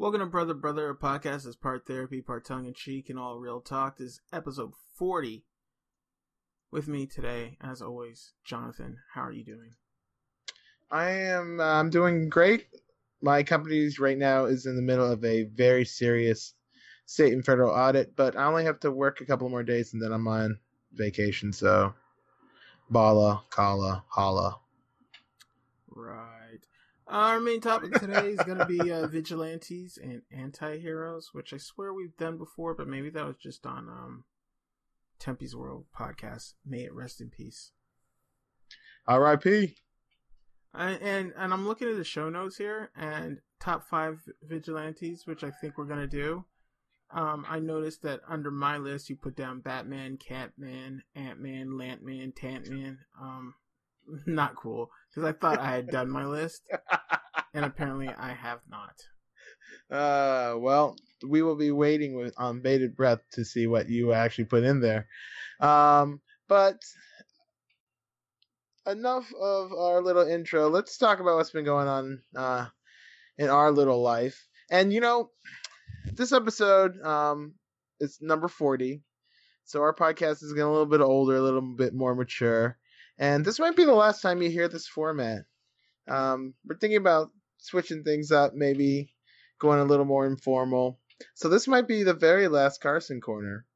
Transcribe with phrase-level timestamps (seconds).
[0.00, 3.40] Welcome to Brother Brother, a podcast that's part therapy, part tongue in cheek, and all
[3.40, 3.98] real talk.
[3.98, 5.44] This is episode 40.
[6.70, 8.98] With me today, as always, Jonathan.
[9.14, 9.72] How are you doing?
[10.88, 11.58] I am.
[11.58, 12.68] Uh, I'm doing great.
[13.22, 16.54] My company right now is in the middle of a very serious
[17.06, 20.00] state and federal audit, but I only have to work a couple more days and
[20.00, 20.60] then I'm on
[20.92, 21.52] vacation.
[21.52, 21.92] So,
[22.88, 24.60] bala, kala, holla.
[25.90, 26.37] Right.
[27.08, 31.94] Our main topic today is going to be uh, vigilantes and anti-heroes, which I swear
[31.94, 34.24] we've done before, but maybe that was just on um,
[35.18, 36.52] Tempe's World podcast.
[36.66, 37.70] May it rest in peace.
[39.06, 39.76] R.I.P.
[40.74, 45.42] And, and and I'm looking at the show notes here and top five vigilantes, which
[45.42, 46.44] I think we're gonna do.
[47.10, 52.34] Um, I noticed that under my list you put down Batman, Catman, Ant Man, Lantman,
[52.34, 52.98] Tantman.
[53.18, 53.54] Um,
[54.26, 56.62] not cool because I thought I had done my list,
[57.54, 59.02] and apparently I have not.
[59.90, 60.96] Uh, well,
[61.26, 64.80] we will be waiting with on bated breath to see what you actually put in
[64.80, 65.06] there.
[65.60, 66.80] Um, but
[68.86, 70.68] enough of our little intro.
[70.68, 72.66] Let's talk about what's been going on uh,
[73.36, 74.46] in our little life.
[74.70, 75.30] And you know,
[76.14, 77.54] this episode um,
[78.00, 79.02] is number forty,
[79.64, 82.78] so our podcast is getting a little bit older, a little bit more mature,
[83.18, 85.44] and this might be the last time you hear this format.
[86.06, 89.12] Um, we're thinking about switching things up, maybe
[89.58, 90.98] going a little more informal.
[91.34, 93.66] So this might be the very last Carson corner.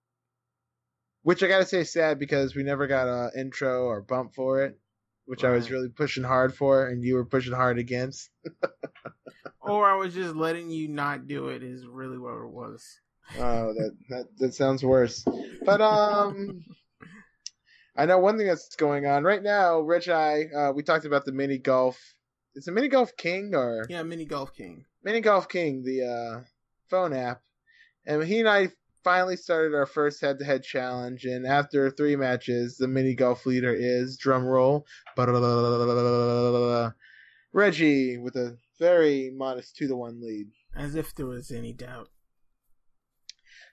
[1.22, 4.64] Which I gotta say is sad because we never got a intro or bump for
[4.64, 4.78] it,
[5.24, 8.30] which I was really pushing hard for, and you were pushing hard against.
[9.62, 11.62] Or I was just letting you not do it.
[11.62, 12.84] Is really what it was.
[13.38, 15.24] Oh, that that that sounds worse.
[15.64, 16.64] But um,
[17.96, 19.80] I know one thing that's going on right now.
[19.80, 21.98] Rich and I, uh, we talked about the mini golf.
[22.54, 24.84] Is it mini golf king or Yeah, Mini Golf King.
[25.02, 26.40] Mini Golf King, the uh,
[26.90, 27.40] phone app,
[28.06, 28.68] and he and I
[29.02, 31.24] finally started our first head-to-head challenge.
[31.24, 34.86] And after three matches, the mini golf leader is drum roll,
[37.54, 40.46] Reggie with a very modest two to one lead.
[40.74, 42.08] As if there was any doubt.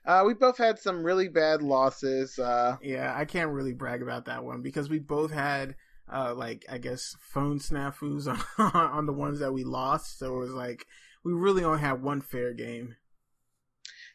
[0.04, 2.38] Uh, we both had some really bad losses.
[2.38, 5.76] Uh, Yeah, I can't really brag about that one because we both had
[6.12, 8.26] uh like I guess phone snafus
[8.58, 10.18] on on the ones that we lost.
[10.18, 10.86] So it was like
[11.24, 12.96] we really only had one fair game.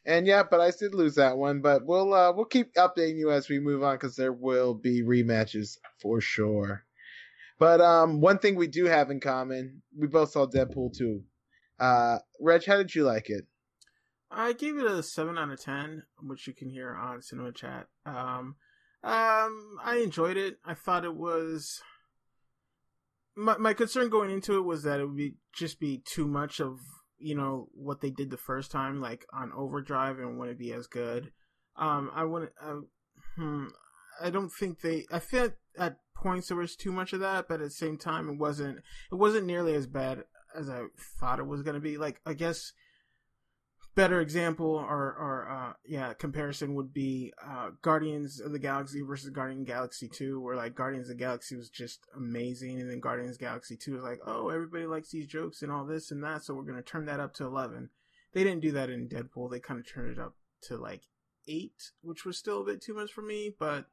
[0.06, 1.62] and yeah, but I did lose that one.
[1.62, 5.02] But we'll uh, we'll keep updating you as we move on because there will be
[5.02, 6.84] rematches for sure.
[7.58, 11.24] But um, one thing we do have in common, we both saw Deadpool 2.
[11.80, 13.46] Uh, Reg, how did you like it?
[14.30, 17.88] I gave it a seven out of ten, which you can hear on Cinema Chat.
[18.06, 18.56] Um,
[19.04, 20.58] um, I enjoyed it.
[20.66, 21.82] I thought it was.
[23.36, 26.60] My my concern going into it was that it would be just be too much
[26.60, 26.80] of
[27.18, 30.88] you know what they did the first time, like on Overdrive, and wouldn't be as
[30.88, 31.32] good.
[31.76, 32.52] Um, I wouldn't.
[32.62, 32.82] Uh,
[33.36, 33.66] hmm,
[34.22, 35.06] I don't think they.
[35.12, 38.30] I feel at points there was too much of that, but at the same time,
[38.30, 38.78] it wasn't.
[39.12, 40.24] It wasn't nearly as bad
[40.58, 40.84] as I
[41.20, 41.98] thought it was going to be.
[41.98, 42.74] Like I guess
[43.96, 49.30] better example or or uh yeah comparison would be uh guardians of the galaxy versus
[49.30, 53.38] guardian galaxy 2 where like guardians of the galaxy was just amazing and then guardians
[53.38, 56.54] galaxy 2 was like oh everybody likes these jokes and all this and that so
[56.54, 57.90] we're gonna turn that up to 11
[58.34, 59.50] they didn't do that in deadpool.
[59.50, 60.34] They kind of turned it up
[60.64, 61.04] to like
[61.48, 63.86] 8 which was still a bit too much for me but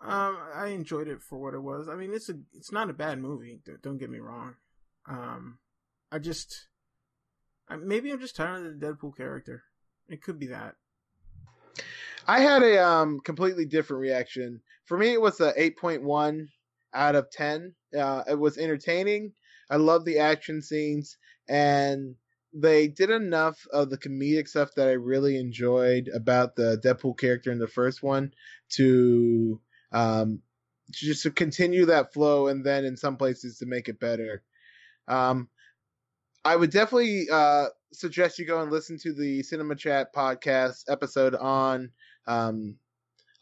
[0.00, 1.88] um i enjoyed it for what it was.
[1.88, 4.56] I mean it's a it's not a bad movie don't- get me wrong.
[5.08, 5.58] Um
[6.10, 6.66] i just
[7.78, 9.62] Maybe I'm just tired of the Deadpool character.
[10.08, 10.74] It could be that.
[12.26, 14.60] I had a um completely different reaction.
[14.86, 16.48] For me, it was a 8.1
[16.92, 17.74] out of 10.
[17.96, 19.32] Uh, it was entertaining.
[19.70, 21.16] I love the action scenes,
[21.48, 22.16] and
[22.52, 27.52] they did enough of the comedic stuff that I really enjoyed about the Deadpool character
[27.52, 28.34] in the first one
[28.70, 29.60] to
[29.92, 30.42] um
[30.90, 34.42] just to continue that flow, and then in some places to make it better.
[35.06, 35.48] Um,
[36.44, 41.34] I would definitely uh suggest you go and listen to the Cinema Chat podcast episode
[41.34, 41.90] on
[42.26, 42.76] um,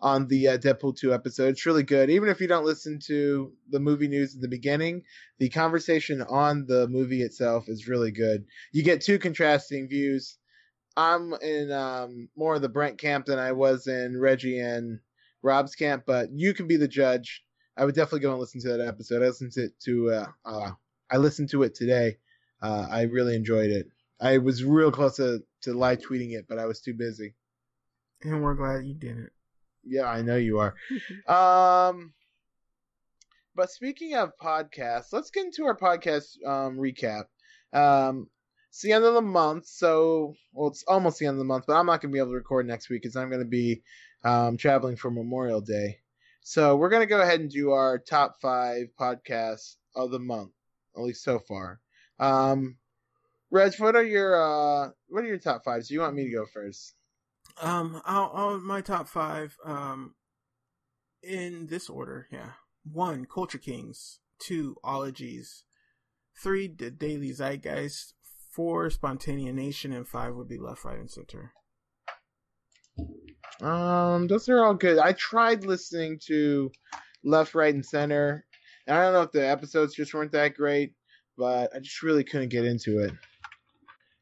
[0.01, 1.51] on the uh, Deadpool 2 episode.
[1.51, 2.09] It's really good.
[2.11, 5.03] Even if you don't listen to the movie news at the beginning,
[5.39, 8.45] the conversation on the movie itself is really good.
[8.73, 10.39] You get two contrasting views.
[10.97, 15.01] I'm in um, more of the Brent camp than I was in Reggie and
[15.43, 17.45] Rob's camp, but you can be the judge.
[17.77, 19.23] I would definitely go and listen to that episode.
[19.23, 20.71] I listened to it to uh, uh,
[21.11, 22.17] I listened to it today.
[22.61, 23.87] Uh, I really enjoyed it.
[24.21, 27.35] I was real close to, to live tweeting it, but I was too busy.
[28.23, 29.31] And we're glad you didn't.
[29.85, 30.75] Yeah, I know you are.
[31.27, 32.13] Um,
[33.55, 37.25] but speaking of podcasts, let's get into our podcast um, recap.
[37.73, 38.29] Um,
[38.71, 41.65] it's the end of the month, so well, it's almost the end of the month,
[41.67, 43.83] but I'm not gonna be able to record next week because I'm gonna be
[44.25, 45.99] um, traveling for Memorial Day.
[46.43, 50.53] So we're gonna go ahead and do our top five podcasts of the month,
[50.97, 51.81] at least so far.
[52.19, 52.77] Um,
[53.51, 55.89] Reg, what are your uh, what are your top fives?
[55.89, 56.95] Do you want me to go first?
[57.61, 59.57] Um, I'll, I'll my top five.
[59.65, 60.15] Um,
[61.23, 62.53] in this order, yeah.
[62.91, 64.21] One, Culture Kings.
[64.39, 65.65] Two, Ologies.
[66.41, 68.15] Three, The Daily Zeitgeist.
[68.51, 71.53] Four, Spontaneanation, and five would be Left, Right, and Center.
[73.61, 74.99] Um, those are all good.
[74.99, 76.71] I tried listening to
[77.25, 78.45] Left, Right, and Center,
[78.87, 80.95] and I don't know if the episodes just weren't that great,
[81.39, 83.13] but I just really couldn't get into it.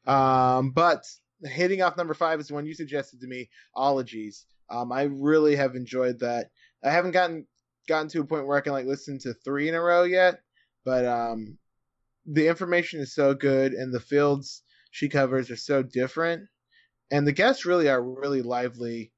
[0.09, 1.03] Um, but
[1.43, 4.45] hitting off number five is the one you suggested to me, Ologies.
[4.69, 6.51] Um, I really have enjoyed that.
[6.83, 7.47] I haven't gotten
[7.87, 10.41] gotten to a point where I can like listen to three in a row yet,
[10.85, 11.57] but um,
[12.25, 14.61] the information is so good and the fields
[14.91, 16.47] she covers are so different,
[17.11, 19.11] and the guests really are really lively,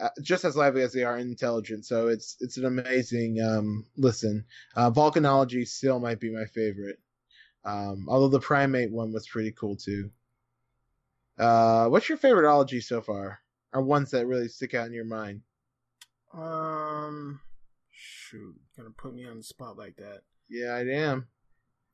[0.00, 1.84] uh, just as lively as they are intelligent.
[1.84, 4.44] So it's it's an amazing um, listen.
[4.74, 6.98] Uh, Volcanology still might be my favorite,
[7.66, 10.10] um, although the primate one was pretty cool too.
[11.38, 13.40] Uh, what's your favorite ology so far?
[13.72, 15.42] Or ones that really stick out in your mind?
[16.32, 17.40] Um,
[17.90, 20.22] shoot, gonna put me on the spot like that.
[20.48, 21.28] Yeah, I am.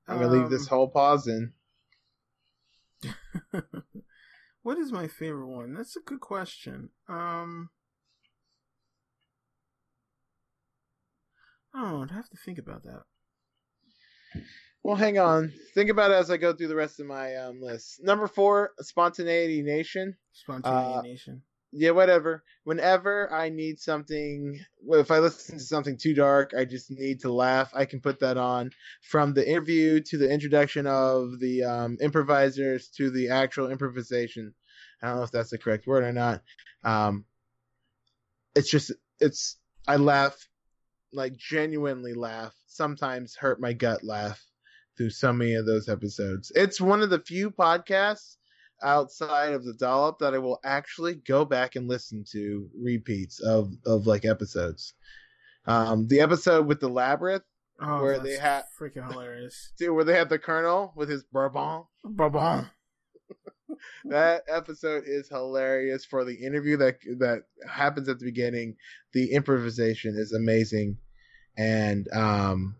[0.08, 1.54] I'm gonna leave this Um, whole pause in.
[4.62, 5.74] what is my favorite one?
[5.74, 6.90] That's a good question.
[7.08, 7.70] Um,
[11.74, 12.02] I don't know.
[12.02, 13.04] I'd have to think about that.
[14.84, 15.52] Well, hang on.
[15.74, 18.02] Think about it as I go through the rest of my um, list.
[18.02, 20.16] Number four, Spontaneity Nation.
[20.32, 21.42] Spontaneity Uh, Nation.
[21.70, 22.42] Yeah, whatever.
[22.64, 27.20] Whenever I need something, well, if I listen to something too dark, I just need
[27.20, 27.70] to laugh.
[27.74, 28.72] I can put that on.
[29.02, 34.52] From the interview to the introduction of the um, improvisers to the actual improvisation.
[35.00, 36.42] I don't know if that's the correct word or not.
[36.84, 37.24] Um,
[38.54, 39.56] it's just, it's,
[39.86, 40.36] I laugh,
[41.12, 42.52] like genuinely laugh.
[42.66, 44.44] Sometimes hurt my gut laugh
[44.96, 46.52] through so many of those episodes.
[46.54, 48.36] It's one of the few podcasts
[48.82, 53.72] outside of the dollop that I will actually go back and listen to repeats of
[53.86, 54.94] of like episodes.
[55.66, 57.44] Um, the episode with the labyrinth,
[57.80, 59.72] Oh, where they ha- freaking hilarious.
[59.78, 61.84] dude, where they have the colonel with his bourbon.
[62.04, 62.68] Bourbon.
[64.04, 66.04] That episode is hilarious.
[66.04, 68.76] For the interview that that happens at the beginning,
[69.12, 70.98] the improvisation is amazing,
[71.56, 72.76] and um,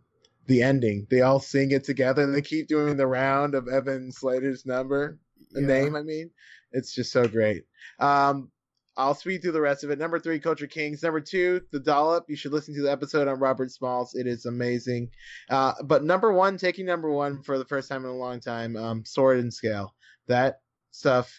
[0.53, 1.07] the ending.
[1.11, 2.23] They all sing it together.
[2.23, 5.19] and They keep doing the round of Evan Slater's number.
[5.51, 5.67] the Yeah.
[5.67, 6.31] name, I mean.
[6.73, 7.65] It's just so great.
[7.99, 8.51] Um,
[8.97, 9.99] I'll speed through the rest of it.
[9.99, 11.03] Number three, Culture Kings.
[11.03, 12.25] Number two, The Dollop.
[12.29, 14.15] You should listen to the episode on Robert Smalls.
[14.15, 15.11] It is amazing.
[15.51, 18.77] Uh, but number one, taking number one for the first time in a long time,
[18.77, 19.95] um, Sword and Scale.
[20.29, 20.61] That
[20.91, 21.33] stuff.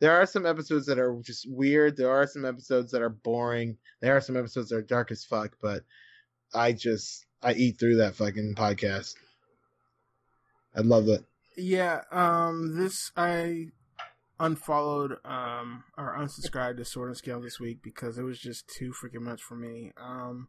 [0.00, 1.96] There are some episodes that are just weird.
[1.96, 3.78] There are some episodes that are boring.
[4.02, 5.56] There are some episodes that are dark as fuck.
[5.62, 5.84] But
[6.54, 9.14] I just I eat through that fucking podcast.
[10.74, 11.24] I love it.
[11.56, 13.66] Yeah, um, this I
[14.38, 18.92] unfollowed um or unsubscribed to Sword and Scale this week because it was just too
[18.92, 19.92] freaking much for me.
[19.96, 20.48] Um,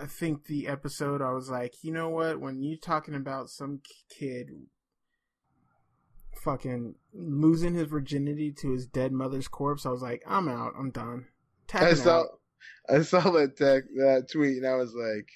[0.00, 2.40] I think the episode I was like, you know what?
[2.40, 4.48] When you're talking about some kid
[6.42, 10.72] fucking losing his virginity to his dead mother's corpse, I was like, I'm out.
[10.78, 11.26] I'm done.
[11.74, 12.26] I saw out.
[12.88, 15.28] I saw that tech, that tweet and I was like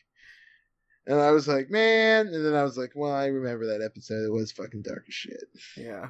[1.07, 4.25] and I was like, man, and then I was like, well, I remember that episode.
[4.25, 5.45] It was fucking dark as shit.
[5.77, 6.09] Yeah.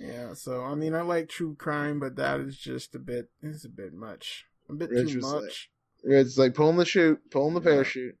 [0.00, 3.66] Yeah, so I mean I like true crime, but that is just a bit it's
[3.66, 4.46] a bit much.
[4.70, 5.70] A bit Rich too was like- much.
[6.04, 7.64] It's like pulling the chute, pulling the Yeah.
[7.74, 8.16] parachute.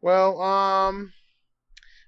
[0.00, 1.12] Well, um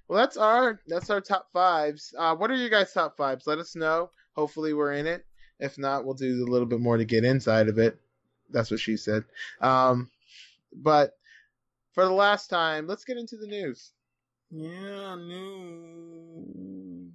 [0.07, 2.13] well that's our that's our top fives.
[2.17, 3.45] Uh what are you guys' top fives?
[3.47, 4.11] Let us know.
[4.35, 5.25] Hopefully we're in it.
[5.59, 7.99] If not, we'll do a little bit more to get inside of it.
[8.51, 9.23] That's what she said.
[9.61, 10.09] Um
[10.73, 11.17] but
[11.93, 13.91] for the last time, let's get into the news.
[14.51, 17.11] Yeah, news.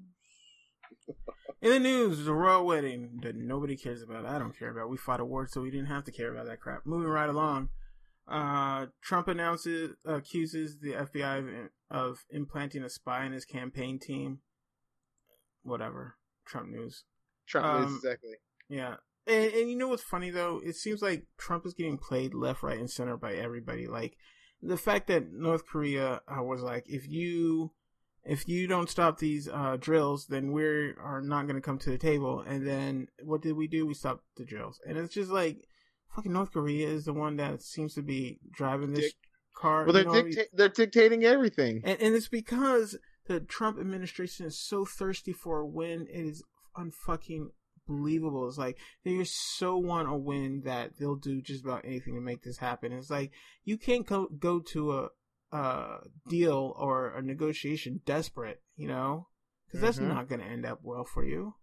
[1.60, 4.26] In the news, the royal wedding that nobody cares about.
[4.26, 4.90] I don't care about.
[4.90, 6.84] We fought a war, so we didn't have to care about that crap.
[6.84, 7.68] Moving right along.
[8.26, 14.40] Uh, Trump announces accuses the FBI of, of implanting a spy in his campaign team.
[15.62, 16.16] Whatever.
[16.44, 17.04] Trump news.
[17.46, 18.34] Trump Um, news exactly.
[18.68, 18.96] Yeah.
[19.26, 20.60] And, and you know what's funny though?
[20.64, 23.86] It seems like Trump is getting played left, right, and center by everybody.
[23.86, 24.16] Like
[24.60, 27.72] the fact that North Korea uh, was like, if you
[28.24, 31.90] if you don't stop these uh, drills, then we are not going to come to
[31.90, 32.40] the table.
[32.40, 33.86] And then what did we do?
[33.86, 34.80] We stopped the drills.
[34.86, 35.66] And it's just like
[36.14, 39.14] fucking North Korea is the one that seems to be driving this Dick.
[39.56, 39.84] car.
[39.84, 41.82] Well, they're you know, dicta- they're dictating everything.
[41.84, 46.06] and, and it's because the Trump administration is so thirsty for a win.
[46.08, 46.44] It is
[46.76, 47.48] unfucking
[47.86, 48.48] believable.
[48.48, 52.20] It's like they just so want a win that they'll do just about anything to
[52.20, 52.92] make this happen.
[52.92, 53.32] It's like
[53.64, 55.08] you can't go go to a
[55.54, 55.98] a
[56.28, 59.28] deal or a negotiation desperate, you know,
[59.66, 60.08] because that's Mhm.
[60.08, 61.54] not going to end up well for you.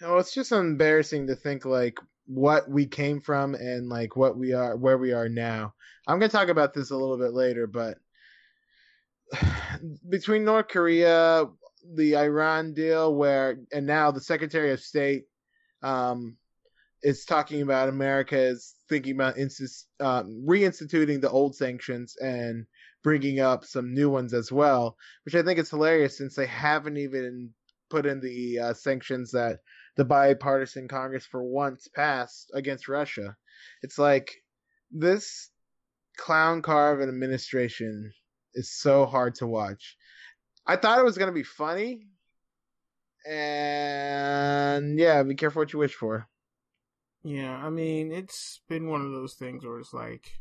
[0.00, 4.52] Oh, it's just embarrassing to think like what we came from and like what we
[4.52, 5.74] are, where we are now.
[6.06, 7.98] I'm gonna talk about this a little bit later, but
[10.08, 11.46] between North Korea,
[11.94, 15.24] the Iran deal, where and now the Secretary of State
[15.82, 16.36] um,
[17.02, 22.66] is talking about America is thinking about insist, um, reinstituting the old sanctions and
[23.02, 26.96] bringing up some new ones as well, which I think is hilarious since they haven't
[26.96, 27.50] even
[27.90, 29.58] put in the uh, sanctions that
[29.96, 33.36] the bipartisan Congress for once passed against Russia.
[33.82, 34.32] It's like
[34.90, 35.50] this
[36.16, 38.12] clown car of an administration
[38.54, 39.96] is so hard to watch.
[40.66, 42.06] I thought it was going to be funny.
[43.28, 46.28] And yeah, be careful what you wish for.
[47.22, 50.32] Yeah, I mean, it's been one of those things where it's like,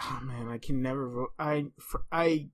[0.00, 1.32] oh man, I can never vote.
[1.38, 2.50] I for, I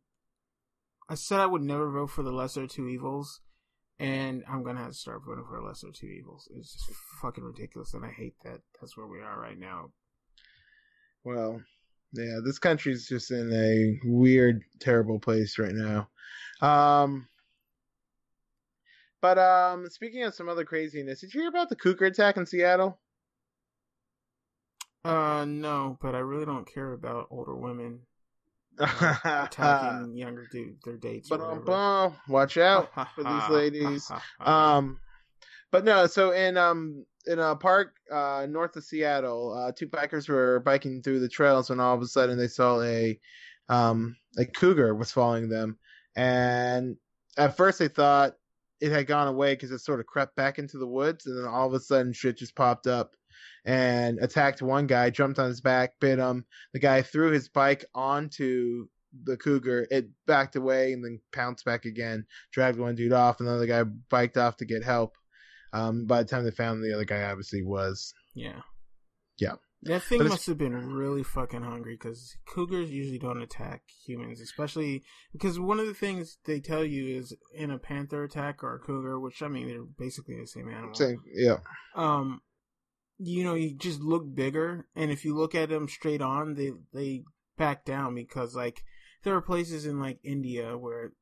[1.08, 3.40] I said I would never vote for the lesser two evils,
[3.98, 6.48] and I'm gonna have to start voting for the lesser two evils.
[6.56, 9.92] It's just fucking ridiculous, and I hate that that's where we are right now.
[11.24, 11.60] Well,
[12.12, 16.08] yeah, this country's just in a weird, terrible place right now.
[16.60, 17.28] Um,
[19.20, 22.46] but um, speaking of some other craziness, did you hear about the cougar attack in
[22.46, 22.98] Seattle?
[25.04, 28.00] Uh, no, but I really don't care about older women
[28.78, 31.28] attacking younger dude their dates.
[31.28, 34.10] But um, watch out for these ladies.
[34.40, 34.98] Um,
[35.70, 40.28] but no, so in um in a park uh north of Seattle, uh two bikers
[40.28, 43.18] were biking through the trails when all of a sudden they saw a
[43.68, 45.78] um a cougar was following them,
[46.16, 46.96] and
[47.36, 48.34] at first they thought
[48.80, 51.46] it had gone away because it sort of crept back into the woods, and then
[51.46, 53.14] all of a sudden shit just popped up
[53.64, 56.44] and attacked one guy, jumped on his back, bit him.
[56.72, 58.86] The guy threw his bike onto
[59.24, 59.86] the cougar.
[59.90, 63.66] It backed away and then pounced back again, dragged one dude off, and the other
[63.66, 65.16] guy biked off to get help.
[65.72, 68.14] Um, by the time they found the other guy obviously was.
[68.34, 68.60] Yeah.
[69.38, 69.54] Yeah.
[69.82, 75.04] That thing must have been really fucking hungry because cougars usually don't attack humans, especially
[75.32, 78.80] because one of the things they tell you is in a panther attack or a
[78.80, 80.94] cougar, which I mean they're basically the same animal.
[80.94, 81.58] Same, yeah.
[81.94, 82.42] Um,
[83.18, 86.72] you know, you just look bigger, and if you look at them straight on, they
[86.92, 87.22] they
[87.56, 88.82] back down because like
[89.22, 91.12] there are places in like India where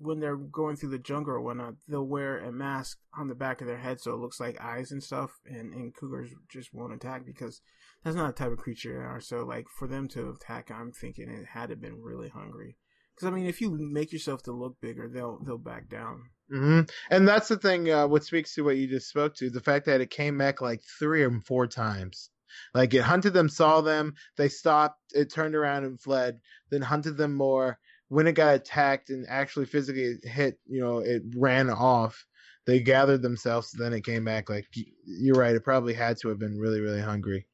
[0.00, 3.60] when they're going through the jungle or whatnot, they'll wear a mask on the back
[3.60, 6.94] of their head so it looks like eyes and stuff, and, and cougars just won't
[6.94, 7.60] attack because
[8.04, 9.20] that's not the type of creature they are.
[9.20, 12.76] So like for them to attack, I'm thinking it had to have been really hungry.
[13.14, 16.30] Because I mean, if you make yourself to look bigger, they'll they'll back down.
[16.50, 17.90] hmm And that's the thing.
[17.90, 20.60] Uh, what speaks to what you just spoke to the fact that it came back
[20.60, 22.30] like three or four times.
[22.74, 26.40] Like it hunted them, saw them, they stopped, it turned around and fled,
[26.70, 27.78] then hunted them more.
[28.08, 32.24] When it got attacked and actually physically hit, you know, it ran off.
[32.66, 34.50] They gathered themselves, then it came back.
[34.50, 34.66] Like
[35.04, 37.46] you're right, it probably had to have been really, really hungry.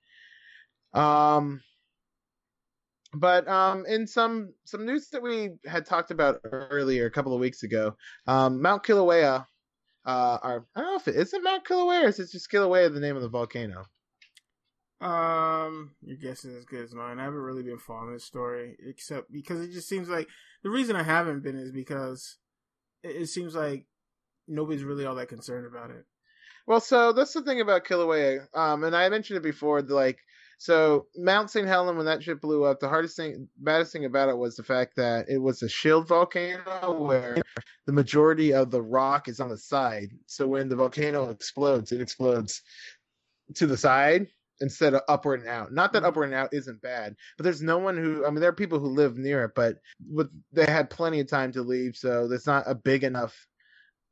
[0.92, 1.60] Um,
[3.14, 7.40] but um, in some some news that we had talked about earlier, a couple of
[7.40, 7.96] weeks ago,
[8.26, 9.46] um, Mount Kilauea,
[10.06, 12.92] uh, I don't know if it is it Mount Kilauea or is it just Kilauea
[12.92, 13.84] the name of the volcano?
[15.04, 17.18] Um, your guess is as good as mine.
[17.18, 20.28] I haven't really been following this story, except because it just seems like
[20.62, 22.38] the reason I haven't been is because
[23.02, 23.84] it, it seems like
[24.48, 26.06] nobody's really all that concerned about it.
[26.66, 29.82] Well, so that's the thing about Kilauea, um, and I mentioned it before.
[29.82, 30.20] Like,
[30.56, 31.68] so Mount St.
[31.68, 34.62] Helen, when that shit blew up, the hardest thing, baddest thing about it was the
[34.62, 37.36] fact that it was a shield volcano where
[37.84, 40.08] the majority of the rock is on the side.
[40.24, 42.62] So when the volcano explodes, it explodes
[43.56, 44.28] to the side
[44.60, 45.72] instead of upward and out.
[45.72, 46.06] Not that Mhm.
[46.06, 48.24] upward and out isn't bad, but there's no one who.
[48.24, 49.76] I mean, there are people who live near it, but
[50.08, 53.34] with, they had plenty of time to leave, so there's not a big enough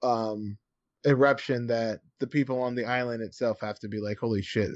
[0.02, 0.58] um
[1.04, 4.70] eruption that the people on the island itself have to be like, holy shit.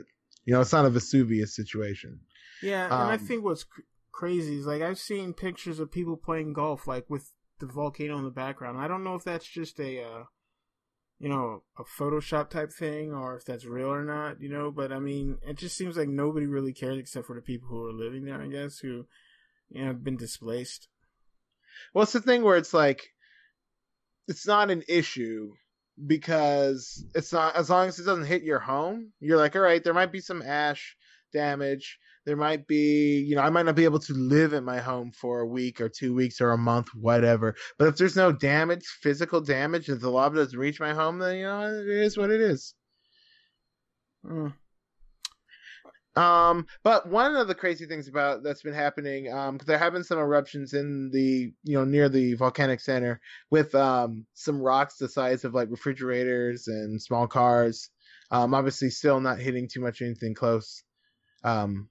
[0.44, 2.20] You know, it's not a Vesuvius situation.
[2.62, 3.80] Yeah, and I Um, think what's cr-
[4.12, 8.24] crazy is like I've seen pictures of people playing golf like with the volcano in
[8.24, 8.78] the background.
[8.78, 10.24] I don't know if that's just a uh,
[11.18, 14.92] you know, a Photoshop type thing or if that's real or not, you know, but
[14.92, 17.92] I mean, it just seems like nobody really cares except for the people who are
[17.92, 19.06] living there, I guess, who
[19.70, 20.88] you know, have been displaced.
[21.94, 23.02] Well, it's the thing where it's like,
[24.28, 25.52] it's not an issue
[26.06, 29.82] because it's not, as long as it doesn't hit your home, you're like, all right,
[29.82, 30.96] there might be some ash
[31.32, 31.98] damage.
[32.26, 35.12] There might be, you know, I might not be able to live in my home
[35.12, 37.54] for a week or two weeks or a month, whatever.
[37.78, 41.36] But if there's no damage, physical damage, if the lava doesn't reach my home, then
[41.36, 42.74] you know it is what it is.
[44.26, 44.52] Mm.
[46.16, 50.02] Um, but one of the crazy things about that's been happening, um, there have been
[50.02, 55.08] some eruptions in the, you know, near the volcanic center with um some rocks the
[55.08, 57.90] size of like refrigerators and small cars.
[58.30, 60.82] Um, obviously still not hitting too much anything close.
[61.44, 61.88] Um,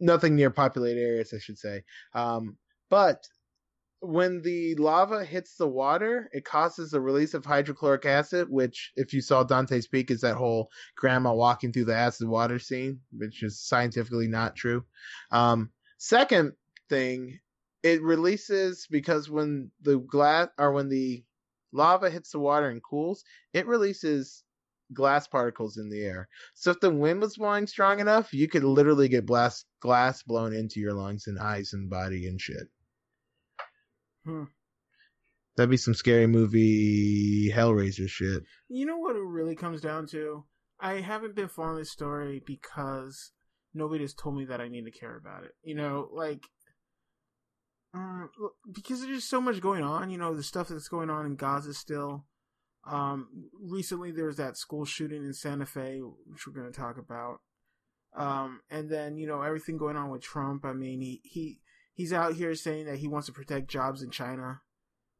[0.00, 1.82] nothing near populated areas, I should say.
[2.14, 2.56] Um,
[2.90, 3.26] but
[4.00, 9.12] when the lava hits the water, it causes a release of hydrochloric acid, which, if
[9.12, 13.42] you saw Dante's Peak, is that whole grandma walking through the acid water scene, which
[13.42, 14.84] is scientifically not true.
[15.32, 16.52] Um, second
[16.88, 17.40] thing,
[17.82, 21.24] it releases because when the glass or when the
[21.72, 24.44] lava hits the water and cools, it releases
[24.92, 26.28] glass particles in the air.
[26.54, 30.54] So if the wind was blowing strong enough, you could literally get glass glass blown
[30.54, 32.68] into your lungs and eyes and body and shit.
[34.24, 34.44] Hmm.
[35.56, 38.44] That'd be some scary movie Hellraiser shit.
[38.68, 40.44] You know what it really comes down to?
[40.80, 43.32] I haven't been following this story because
[43.74, 45.52] nobody has told me that I need to care about it.
[45.64, 46.44] You know, like
[47.94, 48.30] um,
[48.72, 50.10] because there's just so much going on.
[50.10, 52.24] You know, the stuff that's going on in Gaza still.
[52.88, 56.96] Um, recently there was that school shooting in Santa Fe, which we're going to talk
[56.96, 57.40] about.
[58.16, 60.64] Um, and then you know everything going on with Trump.
[60.64, 61.60] I mean, he he
[61.92, 64.62] he's out here saying that he wants to protect jobs in China,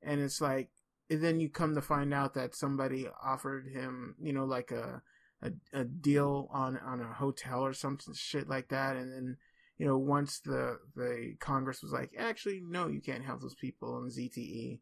[0.02, 0.70] and it's like,
[1.10, 5.02] and then you come to find out that somebody offered him, you know, like a
[5.42, 9.36] a, a deal on on a hotel or something shit like that, and then
[9.76, 13.98] you know once the the Congress was like, actually, no, you can't help those people
[13.98, 14.80] in ZTE,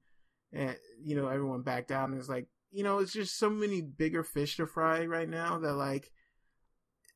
[0.53, 3.81] and you know everyone backed out, and it's like, you know, it's just so many
[3.81, 6.11] bigger fish to fry right now that like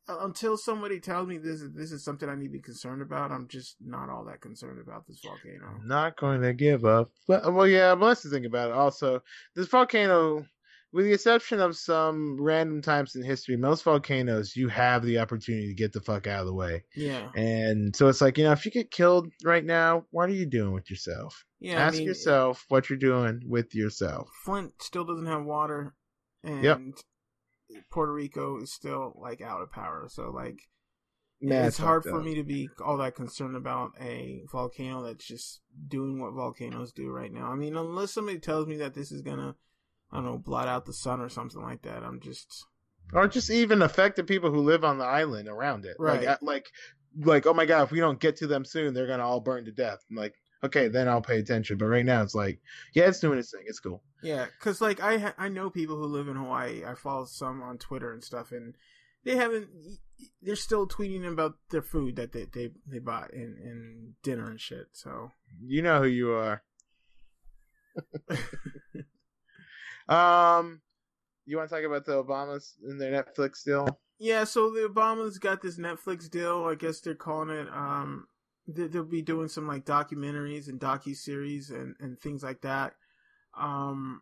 [0.08, 3.30] until somebody tells me this is this is something I need to be concerned about,
[3.30, 5.80] I'm just not all that concerned about this volcano.
[5.84, 7.10] Not going to give up.
[7.28, 8.76] But, well, yeah, but let's think about it.
[8.76, 9.22] Also,
[9.54, 10.46] this volcano,
[10.92, 15.68] with the exception of some random times in history, most volcanoes you have the opportunity
[15.68, 16.85] to get the fuck out of the way.
[16.96, 20.35] Yeah, And so it's like you know, if you get killed right now, what are
[20.35, 21.44] you doing with yourself?
[21.61, 21.79] yeah.
[21.79, 24.29] I Ask mean, yourself what you're doing with yourself.
[24.44, 25.94] Flint still doesn't have water,
[26.42, 26.94] and
[27.70, 27.85] Yep.
[27.90, 30.09] Puerto Rico is still like out of power.
[30.11, 30.59] So like,
[31.40, 36.20] it's hard for me to be all that concerned about a volcano that's just doing
[36.20, 37.50] what volcanoes do right now.
[37.53, 39.55] I mean, unless somebody tells me that this is gonna,
[40.12, 42.66] I don't know, blot out the sun or something like that, I'm just
[43.12, 45.96] or just even affect the people who live on the island around it.
[45.99, 46.20] Right.
[46.20, 46.70] Like, uh, like,
[47.18, 49.64] like, oh my god, if we don't get to them soon, they're gonna all burn
[49.64, 49.99] to death.
[50.11, 51.77] I'm like, okay, then I'll pay attention.
[51.77, 52.61] But right now, it's like,
[52.94, 53.64] yeah, it's doing its thing.
[53.66, 54.03] It's cool.
[54.23, 56.85] Yeah, because like I ha- I know people who live in Hawaii.
[56.85, 58.77] I follow some on Twitter and stuff, and
[59.25, 59.68] they haven't.
[60.42, 64.61] They're still tweeting about their food that they they, they bought and, and dinner and
[64.61, 64.88] shit.
[64.92, 65.33] So
[65.66, 66.62] You know who you are.
[70.11, 70.81] um,
[71.46, 74.01] you want to talk about the Obamas and their Netflix deal?
[74.20, 76.66] yeah, so the Obamas got this Netflix deal.
[76.66, 77.68] I guess they're calling it.
[77.73, 78.27] Um,
[78.68, 82.92] they, they'll be doing some like documentaries and docu series and and things like that.
[83.59, 84.20] Um,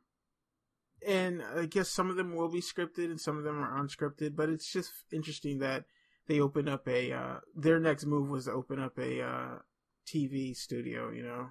[1.07, 4.37] and I guess some of them will be scripted and some of them are unscripted.
[4.37, 5.85] But it's just interesting that
[6.29, 7.12] they opened up a.
[7.12, 9.59] Uh, their next move was to open up a uh,
[10.07, 11.11] TV studio.
[11.11, 11.48] You know,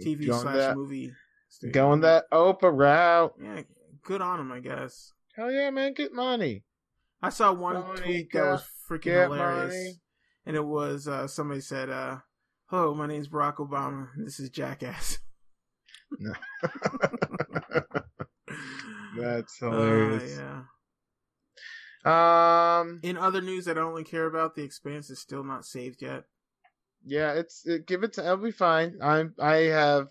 [0.00, 1.12] TV slash movie.
[1.72, 3.34] Going that Oprah route.
[3.42, 3.62] Yeah,
[4.02, 5.12] good on him, I guess.
[5.36, 6.62] Hell yeah, man, get money.
[7.22, 10.00] I saw one Monica, tweet that was freaking hilarious, money.
[10.46, 12.18] and it was uh, somebody said, uh,
[12.66, 14.08] "Hello, my name's Barack Obama.
[14.16, 15.18] This is Jackass."
[19.18, 20.38] That's Uh, hilarious.
[20.38, 20.62] yeah.
[22.80, 26.02] Um, In other news that I only care about, The Expanse is still not saved
[26.02, 26.24] yet.
[27.06, 28.22] yeah, it's it, give it to.
[28.22, 28.98] It'll be fine.
[29.02, 29.34] I'm.
[29.40, 30.08] I have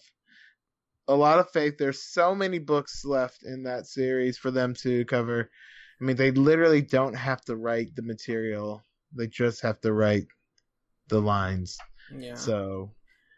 [1.07, 1.77] a lot of faith.
[1.77, 5.49] There's so many books left in that series for them to cover.
[5.99, 8.83] I mean, they literally don't have to write the material.
[9.15, 10.27] They just have to write
[11.09, 11.77] the lines.
[12.15, 12.35] Yeah.
[12.35, 12.91] So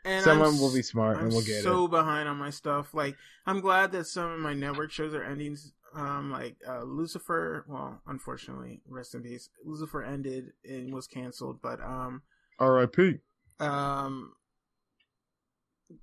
[0.04, 1.92] and someone I'm will be smart I'm and we'll get so it.
[1.92, 2.94] behind on my stuff.
[2.94, 5.58] Like, I'm glad that some of my network shows are ending.
[5.94, 7.64] Um, like uh, Lucifer.
[7.70, 9.50] Well, unfortunately, rest in peace.
[9.64, 12.22] Lucifer ended and was canceled, but um,
[12.60, 13.20] R.I.P.
[13.62, 14.34] um,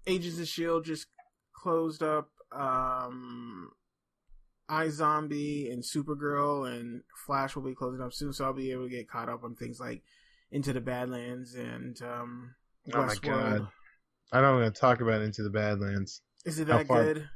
[0.07, 1.09] Agents of Shield just
[1.63, 2.29] closed up.
[2.51, 3.71] Um,
[4.71, 8.91] iZombie and Supergirl and Flash will be closing up soon, so I'll be able to
[8.91, 10.03] get caught up on things like
[10.51, 12.55] Into the Badlands and um,
[12.93, 13.59] Oh my Westworld.
[13.59, 13.69] God.
[14.33, 16.23] I don't want to talk about Into the Badlands.
[16.45, 17.29] Is it that far- good?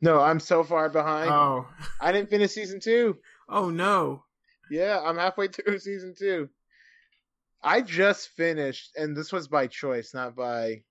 [0.00, 1.30] No, I'm so far behind.
[1.30, 1.66] Oh,
[2.00, 3.18] I didn't finish season two.
[3.48, 4.24] oh no!
[4.70, 6.48] Yeah, I'm halfway through season two.
[7.62, 10.82] I just finished, and this was by choice, not by.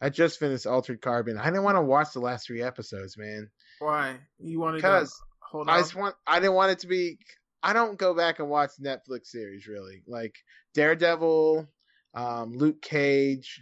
[0.00, 1.38] I just finished Altered Carbon.
[1.38, 3.48] I didn't want to watch the last three episodes, man.
[3.78, 6.14] Why you wanted Because to hold I just want.
[6.26, 7.18] I didn't want it to be.
[7.62, 10.34] I don't go back and watch Netflix series really, like
[10.74, 11.66] Daredevil,
[12.14, 13.60] um, Luke Cage.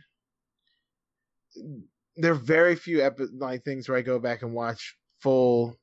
[2.17, 5.77] There are very few epi- like things where I go back and watch full.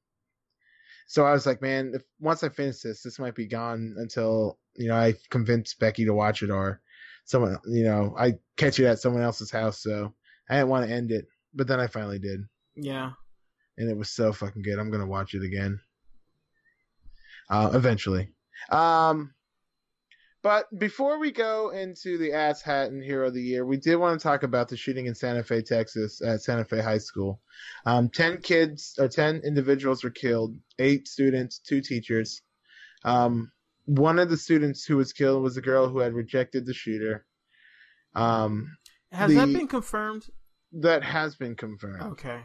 [1.07, 4.59] So I was like, man, if once I finish this, this might be gone until
[4.75, 6.81] you know I convince Becky to watch it or
[7.25, 9.81] someone, you know, I catch it at someone else's house.
[9.81, 10.13] So
[10.49, 12.41] I didn't want to end it, but then I finally did
[12.75, 13.12] yeah.
[13.77, 14.80] and it was so fucking good.
[14.80, 15.80] I'm gonna watch it again.
[17.49, 18.30] Uh, eventually.
[18.69, 19.34] Um,
[20.43, 23.97] but before we go into the ass hat and hero of the year, we did
[23.97, 27.41] want to talk about the shooting in Santa Fe, Texas, at Santa Fe High School.
[27.86, 30.56] Um, ten kids or ten individuals were killed.
[30.80, 32.41] Eight students, two teachers.
[33.04, 33.51] Um,
[33.86, 37.25] one of the students who was killed was a girl who had rejected the shooter.
[38.15, 38.77] Um,
[39.12, 40.30] Has that been confirmed?
[40.74, 42.02] that has been confirmed.
[42.13, 42.41] Okay.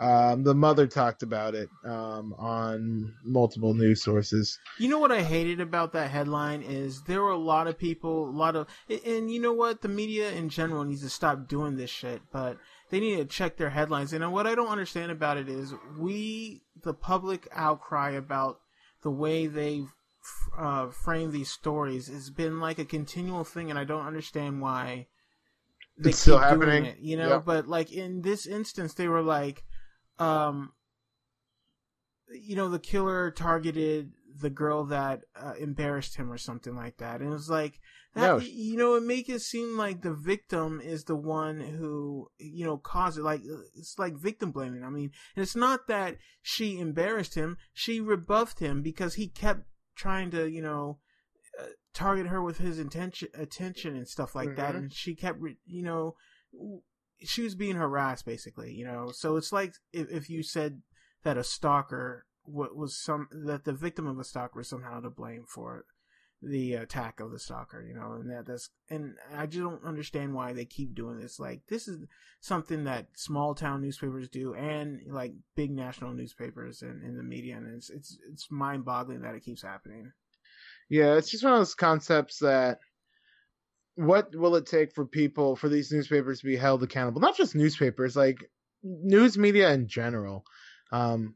[0.00, 4.56] Um, the mother talked about it um, on multiple news sources.
[4.78, 8.28] You know what I hated about that headline is there were a lot of people,
[8.28, 9.82] a lot of, and you know what?
[9.82, 12.58] The media in general needs to stop doing this shit, but
[12.90, 14.12] they need to check their headlines.
[14.12, 18.60] And what I don't understand about it is we, the public outcry about
[19.02, 19.92] the way they've
[20.56, 25.08] uh, framed these stories has been like a continual thing, and I don't understand why
[25.98, 26.84] they It's still happening.
[26.86, 27.28] it, you know?
[27.28, 27.44] Yep.
[27.44, 29.64] But like in this instance, they were like,
[30.18, 30.72] um,
[32.32, 37.20] you know, the killer targeted the girl that uh, embarrassed him or something like that.
[37.20, 37.80] And it was like,
[38.14, 38.38] that, No.
[38.38, 42.76] you know, it make it seem like the victim is the one who, you know,
[42.76, 43.22] caused it.
[43.22, 43.42] Like,
[43.74, 44.84] it's like victim blaming.
[44.84, 47.56] I mean, and it's not that she embarrassed him.
[47.72, 49.62] She rebuffed him because he kept
[49.96, 50.98] trying to, you know,
[51.58, 54.74] uh, target her with his intention, attention and stuff like that.
[54.74, 54.78] Mhm.
[54.78, 56.14] And she kept, re- you know,
[57.20, 59.10] she was being harassed basically, you know.
[59.12, 60.82] So it's like if, if you said
[61.24, 65.10] that a stalker wa- was some that the victim of a stalker was somehow to
[65.10, 65.84] blame for
[66.40, 70.34] the attack of the stalker, you know, and that that's and I just don't understand
[70.34, 71.40] why they keep doing this.
[71.40, 71.98] Like this is
[72.40, 77.56] something that small town newspapers do and like big national newspapers and in the media,
[77.56, 80.12] and it's it's it's mind boggling that it keeps happening.
[80.88, 82.78] Yeah, it's just one of those concepts that
[83.96, 87.20] what will it take for people for these newspapers to be held accountable?
[87.20, 88.38] Not just newspapers, like
[88.82, 90.44] news media in general.
[90.92, 91.34] Um,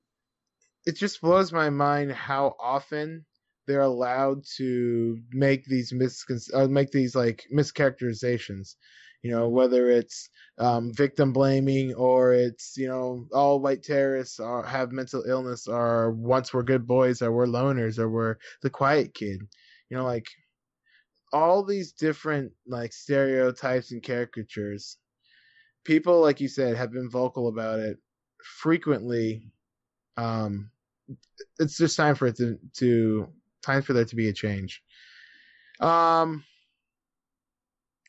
[0.87, 3.25] it just blows my mind how often
[3.67, 8.75] they're allowed to make these miscon- uh, make these like mischaracterizations.
[9.23, 14.65] You know, whether it's um, victim blaming or it's you know all white terrorists are
[14.65, 19.15] have mental illness or once were good boys or we're loners or we're the quiet
[19.15, 19.41] kid.
[19.91, 20.27] You know, like
[21.33, 24.99] all these different like stereotypes and caricatures.
[25.85, 27.99] People, like you said, have been vocal about it
[28.45, 29.51] frequently.
[30.17, 30.71] Um,
[31.59, 33.29] it's just time for it to, to
[33.63, 34.83] time for there to be a change.
[35.81, 36.45] Um,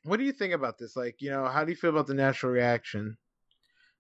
[0.04, 0.96] what do you think about this?
[0.96, 3.18] Like, you know, how do you feel about the national reaction?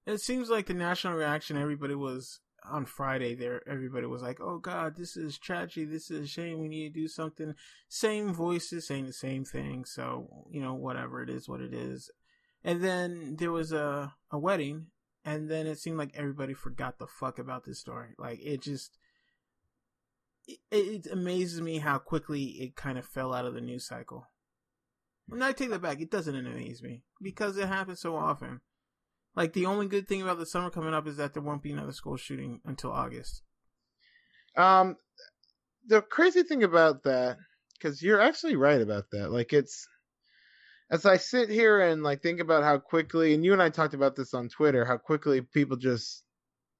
[0.05, 2.39] It seems like the national reaction, everybody was
[2.69, 6.59] on Friday there, everybody was like, oh God, this is tragedy, this is a shame,
[6.59, 7.55] we need to do something.
[7.87, 12.09] Same voices saying the same thing, so, you know, whatever, it is what it is.
[12.63, 14.87] And then there was a, a wedding,
[15.25, 18.09] and then it seemed like everybody forgot the fuck about this story.
[18.17, 18.97] Like, it just,
[20.47, 24.27] it, it amazes me how quickly it kind of fell out of the news cycle.
[25.31, 28.61] And I take that back, it doesn't amaze me, because it happens so often.
[29.35, 31.71] Like the only good thing about the summer coming up is that there won't be
[31.71, 33.41] another school shooting until August.
[34.55, 34.97] Um,
[35.87, 37.37] the crazy thing about that,
[37.73, 39.31] because you're actually right about that.
[39.31, 39.87] Like it's,
[40.91, 43.95] as I sit here and like think about how quickly, and you and I talked
[43.95, 46.23] about this on Twitter, how quickly people just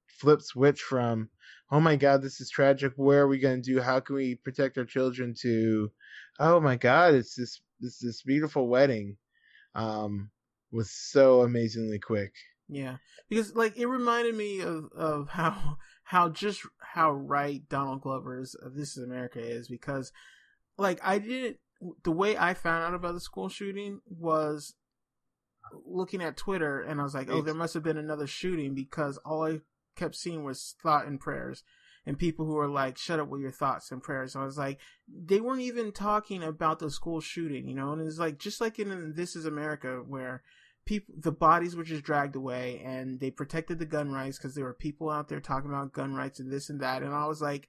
[0.08, 1.30] flip switch from,
[1.72, 2.94] oh my god, this is tragic.
[2.98, 3.82] Where are we going to do?
[3.82, 5.34] How can we protect our children?
[5.42, 5.92] To,
[6.40, 9.17] oh my god, it's this this this beautiful wedding.
[9.76, 10.32] Um,
[10.72, 12.34] was so amazingly quick.
[12.67, 12.98] Yeah,
[13.30, 18.69] because like it reminded me of of how how just how right Donald Glover's uh,
[18.74, 20.12] This Is America is because
[20.78, 21.58] like I didn't
[22.04, 24.74] the way I found out about the school shooting was
[25.86, 29.17] looking at Twitter and I was like, oh, there must have been another shooting because
[29.17, 29.62] all I
[29.96, 31.63] kept seeing was thought and prayers
[32.06, 34.34] and people who are like, shut up with your thoughts and prayers.
[34.34, 38.06] So I was like, they weren't even talking about the school shooting, you know, and
[38.06, 40.44] it's like, just like in This Is America where
[40.86, 44.66] people, the bodies were just dragged away and they protected the gun rights because there
[44.66, 47.04] were people out there talking about gun rights and this and that.
[47.04, 47.68] And I was like,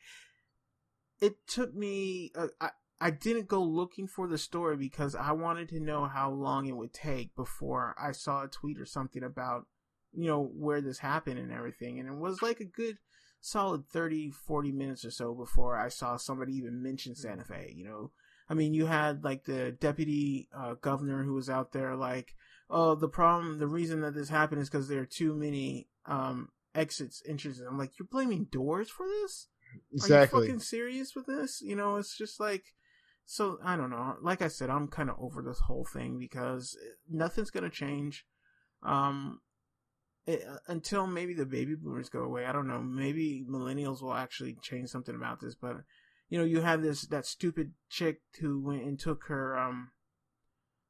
[1.20, 2.70] it took me, uh, I,
[3.00, 6.76] I didn't go looking for the story because I wanted to know how long it
[6.76, 9.66] would take before I saw a tweet or something about,
[10.12, 12.00] you know, where this happened and everything.
[12.00, 12.98] And it was like a good
[13.44, 17.84] solid 30, 40 minutes or so before I saw somebody even mention Santa Fe, you
[17.84, 18.10] know.
[18.48, 22.34] I mean, you had like the deputy uh, governor who was out there like,
[22.70, 26.48] oh, the problem, the reason that this happened is because there are too many um,
[26.74, 27.62] exits, entrances.
[27.66, 29.48] I'm like, you're blaming doors for this?
[29.92, 30.16] Exactly.
[30.16, 31.60] Are you fucking serious with this?
[31.60, 32.64] You know, it's just like,
[33.26, 34.16] so I don't know.
[34.22, 36.78] Like I said, I'm kind of over this whole thing because
[37.10, 38.24] nothing's gonna change.
[38.82, 39.40] Um,
[40.26, 42.46] it, until maybe the baby boomers go away.
[42.46, 42.80] I don't know.
[42.80, 45.76] Maybe millennials will actually change something about this, but
[46.28, 49.90] you know, you have this that stupid chick who went and took her um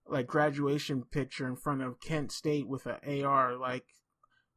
[0.09, 3.87] like graduation picture in front of Kent State with an AR, like,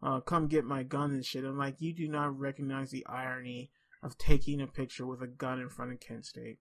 [0.03, 1.43] uh, come get my gun and shit.
[1.43, 3.71] I'm like, you do not recognize the irony
[4.03, 6.59] of taking a picture with a gun in front of Kent State.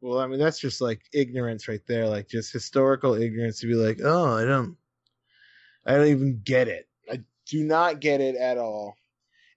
[0.00, 3.74] Well, I mean, that's just like ignorance right there, like just historical ignorance to be
[3.74, 4.76] like, oh, I don't,
[5.86, 6.88] I don't even get it.
[7.48, 8.96] Do not get it at all.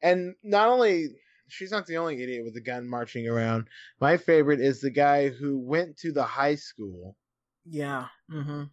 [0.02, 1.10] And not only
[1.50, 3.68] she's not the only idiot with a gun marching around.
[4.00, 7.16] My favorite is the guy who went to the high school.
[7.66, 8.08] Yeah.
[8.32, 8.64] Mm-hmm.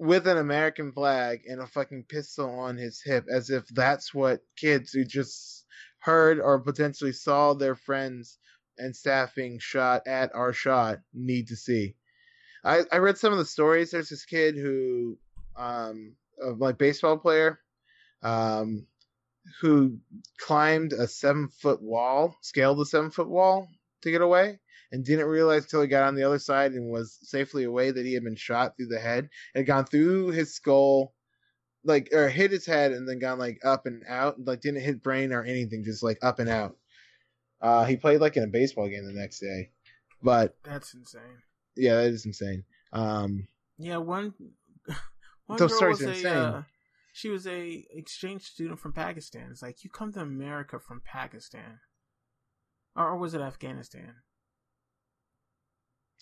[0.00, 4.42] With an American flag and a fucking pistol on his hip, as if that's what
[4.56, 5.64] kids who just
[5.98, 8.38] heard or potentially saw their friends
[8.78, 11.96] and staffing shot at our shot need to see.
[12.64, 13.90] I, I read some of the stories.
[13.90, 15.18] There's this kid who,
[15.56, 17.58] um, of like baseball player,
[18.22, 18.86] um,
[19.60, 19.98] who
[20.38, 23.68] climbed a seven foot wall, scaled the seven foot wall
[24.02, 24.58] to get away,
[24.92, 28.06] and didn't realize until he got on the other side and was safely away that
[28.06, 29.28] he had been shot through the head.
[29.54, 31.14] Had gone through his skull,
[31.84, 34.36] like or hit his head and then gone like up and out.
[34.44, 36.76] Like didn't hit brain or anything, just like up and out.
[37.60, 39.70] Uh, he played like in a baseball game the next day,
[40.22, 41.22] but that's insane.
[41.76, 42.64] Yeah, that is insane.
[42.92, 44.34] Um, yeah, one
[45.46, 46.62] one girl was a, uh,
[47.18, 49.48] she was a exchange student from Pakistan.
[49.50, 51.80] It's like you come to America from Pakistan,
[52.94, 54.14] or, or was it Afghanistan?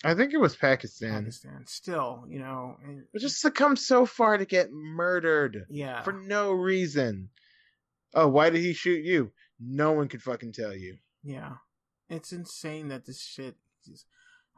[0.03, 1.25] I think it was Pakistan.
[1.25, 6.03] Pakistan, still, you know, and, but just to come so far to get murdered, yeah,
[6.03, 7.29] for no reason.
[8.15, 9.33] Oh, why did he shoot you?
[9.61, 10.97] No one could fucking tell you.
[11.23, 11.57] Yeah,
[12.09, 13.57] it's insane that this shit.
[13.87, 14.07] Is,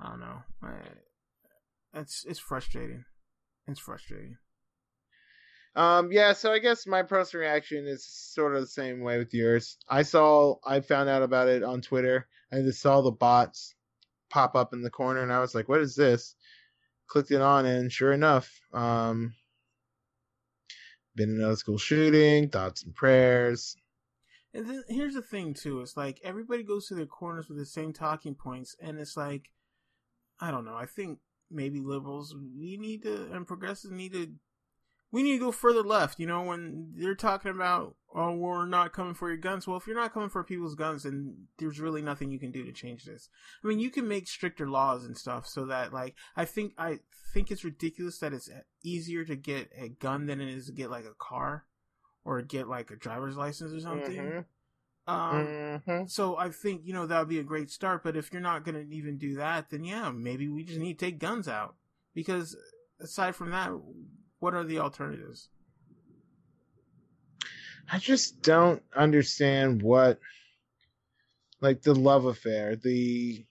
[0.01, 0.43] I don't know.
[0.63, 0.75] I,
[1.95, 3.07] it's it's frustrating.
[3.67, 4.37] It's frustrating.
[5.79, 9.33] Um, yeah, so I guess my personal reaction is sort of the same way with
[9.33, 9.79] yours.
[9.89, 12.27] I saw, I found out about it on Twitter.
[12.53, 13.77] I just saw the bots
[14.29, 16.35] pop up in the corner, and I was like, "What is this?"
[17.07, 19.35] Clicked it on, and sure enough, um,
[21.15, 22.49] been another school shooting.
[22.49, 23.77] Thoughts and prayers.
[24.53, 27.65] And then here's the thing too: it's like everybody goes to their corners with the
[27.65, 29.51] same talking points, and it's like,
[30.41, 30.77] I don't know.
[30.77, 34.33] I think maybe liberals we need to and progressives need to
[35.11, 36.19] we need to go further left.
[36.19, 39.67] You know, when they're talking about, oh, we're not coming for your guns.
[39.67, 42.65] Well, if you're not coming for people's guns, then there's really nothing you can do
[42.65, 43.29] to change this.
[43.63, 47.01] I mean, you can make stricter laws and stuff so that, like, I think, I
[47.33, 48.51] think it's ridiculous that it's
[48.83, 51.67] easier to get a gun than it is to get, like, a car
[52.25, 54.17] or get, like, a driver's license or something.
[54.17, 54.39] Mm-hmm.
[55.09, 56.07] Um, mm-hmm.
[56.07, 58.05] so I think, you know, that would be a great start.
[58.05, 60.99] But if you're not going to even do that, then yeah, maybe we just need
[60.99, 61.77] to take guns out
[62.15, 62.55] because
[63.01, 63.71] aside from that,
[64.41, 65.49] what are the alternatives?
[67.91, 70.19] I just don't understand what,
[71.61, 73.45] like, the love affair, the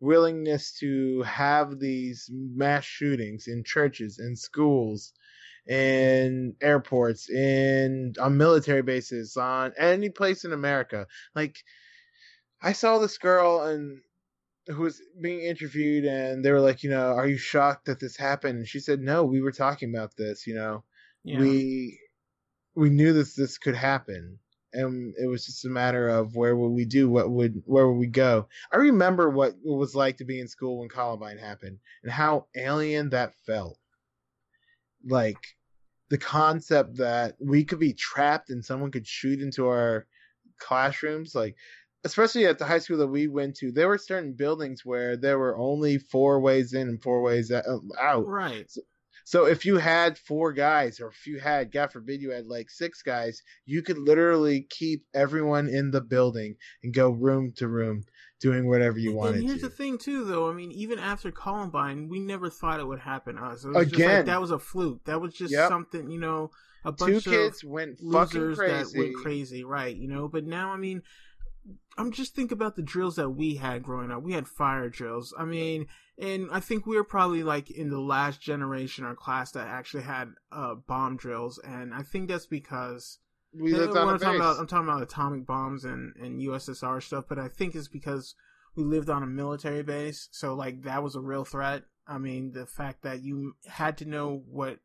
[0.00, 5.12] willingness to have these mass shootings in churches and schools
[5.66, 11.58] in airports in on military bases on any place in america like
[12.62, 14.00] i saw this girl and
[14.68, 18.16] who was being interviewed and they were like, you know, are you shocked that this
[18.16, 18.58] happened?
[18.58, 20.84] And she said, no, we were talking about this, you know,
[21.24, 21.40] yeah.
[21.40, 21.98] we,
[22.74, 24.38] we knew this, this could happen.
[24.74, 27.08] And it was just a matter of where would we do?
[27.08, 28.48] What would, where would we go?
[28.70, 32.46] I remember what it was like to be in school when Columbine happened and how
[32.54, 33.78] alien that felt.
[35.06, 35.38] Like
[36.10, 40.06] the concept that we could be trapped and someone could shoot into our
[40.58, 41.34] classrooms.
[41.34, 41.56] Like
[42.04, 45.38] especially at the high school that we went to, there were certain buildings where there
[45.38, 48.26] were only four ways in and four ways um, out.
[48.26, 48.70] Right.
[48.70, 48.80] So,
[49.24, 52.70] so if you had four guys, or if you had, God forbid, you had like
[52.70, 58.04] six guys, you could literally keep everyone in the building and go room to room
[58.40, 59.40] doing whatever you wanted.
[59.40, 59.68] And here's to.
[59.68, 60.48] the thing, too, though.
[60.48, 63.64] I mean, even after Columbine, we never thought it would happen to us.
[63.64, 65.04] Again, like, that was a fluke.
[65.04, 65.68] That was just yep.
[65.68, 66.50] something, you know.
[66.84, 68.72] A bunch Two kids of went fucking crazy.
[68.72, 69.94] That went crazy, right?
[69.94, 71.02] You know, but now, I mean,
[71.96, 74.22] I'm just think about the drills that we had growing up.
[74.22, 75.34] We had fire drills.
[75.36, 75.86] I mean,
[76.18, 80.04] and I think we were probably like in the last generation or class that actually
[80.04, 83.18] had uh, bomb drills, and I think that's because
[83.52, 87.02] we lived on a I'm talking about I'm talking about atomic bombs and and USSR
[87.02, 88.34] stuff, but I think it's because
[88.76, 91.82] we lived on a military base, so like that was a real threat.
[92.06, 94.78] I mean, the fact that you had to know what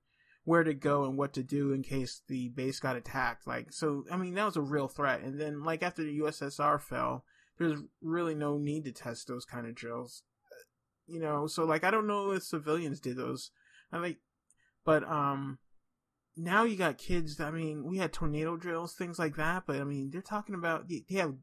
[0.45, 3.47] where to go and what to do in case the base got attacked.
[3.47, 5.21] Like, so I mean, that was a real threat.
[5.21, 7.23] And then, like after the USSR fell,
[7.57, 10.23] there's really no need to test those kind of drills.
[11.07, 13.51] You know, so like I don't know if civilians did those.
[13.91, 14.17] I like,
[14.85, 15.59] but um,
[16.35, 17.39] now you got kids.
[17.39, 19.63] I mean, we had tornado drills, things like that.
[19.65, 21.35] But I mean, they're talking about they have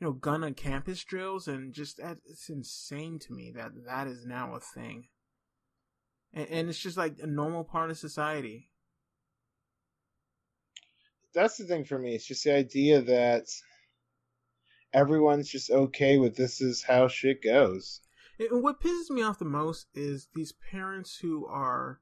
[0.00, 4.06] you know gun on campus drills, and just that it's insane to me that that
[4.06, 5.08] is now a thing.
[6.32, 8.70] And, and it's just like a normal part of society.
[11.34, 12.14] That's the thing for me.
[12.14, 13.46] It's just the idea that
[14.92, 18.00] everyone's just okay with this is how shit goes.
[18.38, 22.00] And what pisses me off the most is these parents who are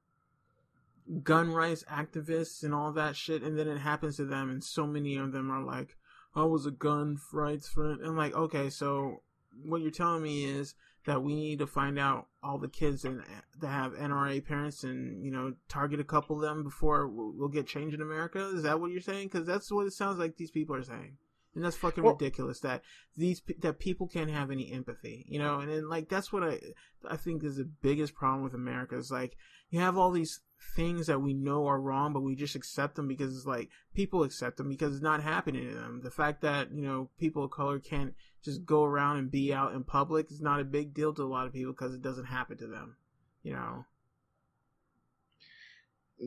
[1.22, 4.86] gun rights activists and all that shit, and then it happens to them, and so
[4.86, 5.96] many of them are like,
[6.34, 9.22] "I was a gun rights friend." And I'm like, okay, so
[9.64, 10.74] what you're telling me is
[11.06, 13.22] that we need to find out all the kids and
[13.60, 17.48] that have NRA parents and you know target a couple of them before we'll, we'll
[17.48, 18.50] get change in America.
[18.54, 19.28] Is that what you're saying?
[19.28, 21.16] Because that's what it sounds like these people are saying.
[21.54, 22.82] And that's fucking Well- ridiculous that
[23.16, 25.58] these that people can't have any empathy, you know.
[25.60, 26.60] And then like that's what I
[27.08, 29.36] I think is the biggest problem with America is like
[29.70, 30.40] you have all these
[30.76, 34.22] things that we know are wrong, but we just accept them because it's like people
[34.22, 36.00] accept them because it's not happening to them.
[36.02, 39.74] The fact that you know people of color can't just go around and be out
[39.74, 42.26] in public is not a big deal to a lot of people because it doesn't
[42.26, 42.96] happen to them,
[43.42, 43.84] you know.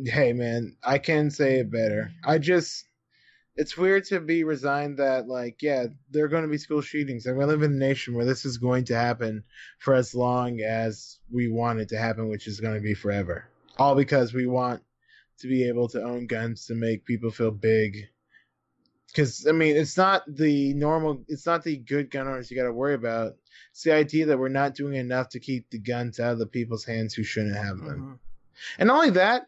[0.05, 2.11] Hey man, I can say it better.
[2.25, 2.85] I just
[3.55, 7.27] it's weird to be resigned that like yeah, there are going to be school shootings
[7.27, 9.43] I and we live in a nation where this is going to happen
[9.77, 13.47] for as long as we want it to happen, which is going to be forever.
[13.77, 14.83] All because we want
[15.39, 18.07] to be able to own guns to make people feel big.
[19.15, 22.63] Cuz I mean, it's not the normal it's not the good gun owners you got
[22.63, 23.37] to worry about.
[23.71, 26.47] It's the idea that we're not doing enough to keep the guns out of the
[26.47, 28.01] people's hands who shouldn't have them.
[28.01, 28.19] Mhm.
[28.79, 29.47] And not only that,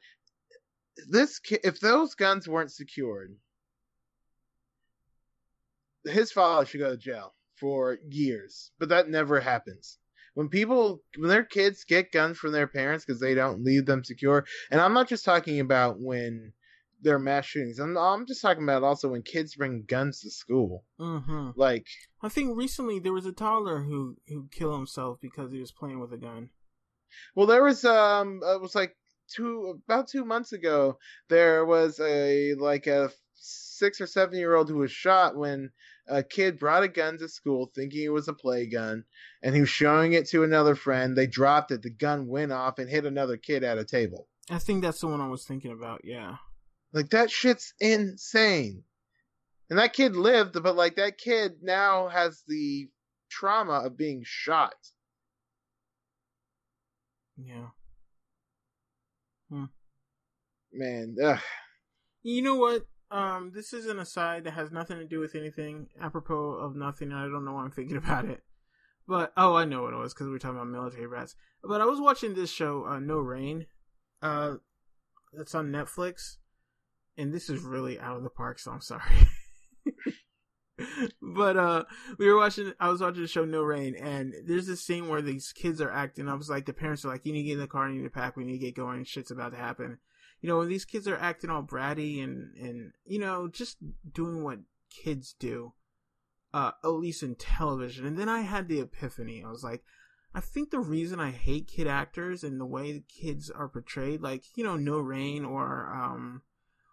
[1.07, 3.35] this if those guns weren't secured,
[6.03, 8.71] his father should go to jail for years.
[8.77, 9.97] But that never happens.
[10.35, 14.03] When people, when their kids get guns from their parents because they don't leave them
[14.03, 16.53] secure, and I'm not just talking about when
[17.01, 17.79] there are mass shootings.
[17.79, 20.83] I'm, I'm just talking about also when kids bring guns to school.
[20.99, 21.53] Mhm.
[21.55, 21.87] Like,
[22.21, 25.99] I think recently there was a toddler who who killed himself because he was playing
[25.99, 26.49] with a gun.
[27.35, 28.95] Well, there was um, it was like
[29.33, 30.97] two about two months ago.
[31.29, 35.71] There was a like a six or seven year old who was shot when
[36.07, 39.03] a kid brought a gun to school thinking it was a play gun,
[39.41, 41.15] and he was showing it to another friend.
[41.15, 41.81] They dropped it.
[41.81, 44.27] The gun went off and hit another kid at a table.
[44.49, 46.01] I think that's the one I was thinking about.
[46.03, 46.35] Yeah.
[46.93, 48.83] Like that shit's insane.
[49.69, 52.87] And that kid lived, but like that kid now has the
[53.29, 54.75] trauma of being shot.
[57.37, 57.69] Yeah.
[59.49, 59.65] Hmm.
[60.71, 61.39] Man, ugh.
[62.23, 62.85] You know what?
[63.11, 67.11] Um, this is an aside that has nothing to do with anything, apropos of nothing.
[67.11, 68.43] I don't know why I'm thinking about it.
[69.07, 71.35] But oh, I know what it was because we were talking about military rats.
[71.63, 73.67] But I was watching this show, uh, No Rain.
[74.21, 74.55] Uh,
[75.33, 76.37] that's on Netflix,
[77.17, 79.27] and this is really out of the park, so I'm sorry.
[81.21, 81.83] but uh,
[82.17, 82.73] we were watching.
[82.79, 85.91] I was watching the show No Rain, and there's this scene where these kids are
[85.91, 86.27] acting.
[86.27, 87.97] I was like, the parents are like, "You need to get in the car, you
[87.97, 89.03] need to pack, we need to get going.
[89.03, 89.99] Shit's about to happen."
[90.41, 93.77] You know, when these kids are acting all bratty and and you know just
[94.13, 94.59] doing what
[94.89, 95.73] kids do,
[96.53, 98.05] uh, at least in television.
[98.05, 99.43] And then I had the epiphany.
[99.45, 99.83] I was like,
[100.33, 104.21] I think the reason I hate kid actors and the way the kids are portrayed,
[104.21, 106.41] like you know, No Rain or um,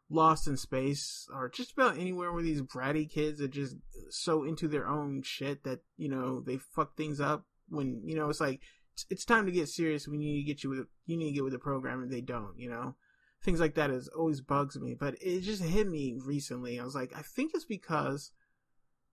[0.09, 3.77] Lost in Space, or just about anywhere where these bratty kids are just
[4.11, 7.45] so into their own shit that you know they fuck things up.
[7.69, 8.61] When you know it's like
[8.95, 10.07] it's- it's time to get serious.
[10.07, 12.21] We need to get you with you need to get with the program, and they
[12.21, 12.59] don't.
[12.59, 12.95] You know
[13.43, 14.95] things like that is always bugs me.
[14.95, 16.79] But it just hit me recently.
[16.79, 18.33] I was like, I think it's because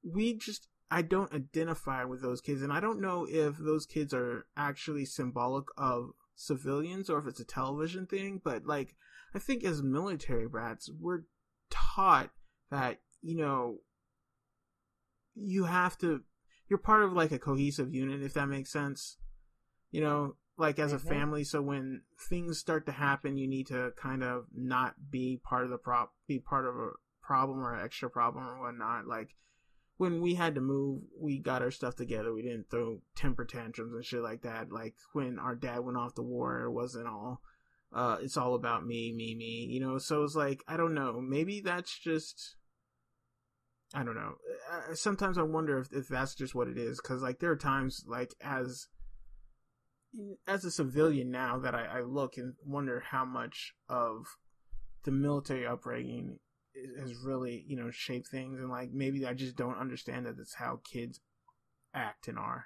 [0.04, 4.14] we just I don't identify with those kids, and I don't know if those kids
[4.14, 8.42] are actually symbolic of civilians or if it's a television thing.
[8.44, 8.96] But like,
[9.36, 11.24] I think as military brats, we're
[11.70, 12.32] taught
[12.72, 13.78] that you know
[15.36, 16.22] you have to
[16.68, 19.18] you're part of like a cohesive unit if that makes sense
[19.92, 21.08] you know like as a Mhm.
[21.08, 25.64] family so when things start to happen you need to kind of not be part
[25.64, 26.92] of the prop be part of a
[27.22, 29.36] problem or an extra problem or whatnot like
[30.00, 32.34] when we had to move, we got our stuff together.
[32.34, 34.72] We didn't throw temper tantrums and shit like that.
[34.72, 37.42] Like when our dad went off the war, it wasn't all,
[37.92, 39.98] uh, it's all about me, me, me, you know?
[39.98, 41.20] So it's like, I don't know.
[41.20, 42.56] Maybe that's just,
[43.94, 44.36] I don't know.
[44.72, 47.02] Uh, sometimes I wonder if, if that's just what it is.
[47.02, 48.88] Cause like there are times like as,
[50.48, 54.26] as a civilian now that I, I look and wonder how much of
[55.04, 56.40] the military upbringing
[57.00, 60.56] has really you know shaped things and like maybe i just don't understand that that's
[60.56, 61.20] how kids
[61.94, 62.66] act and are.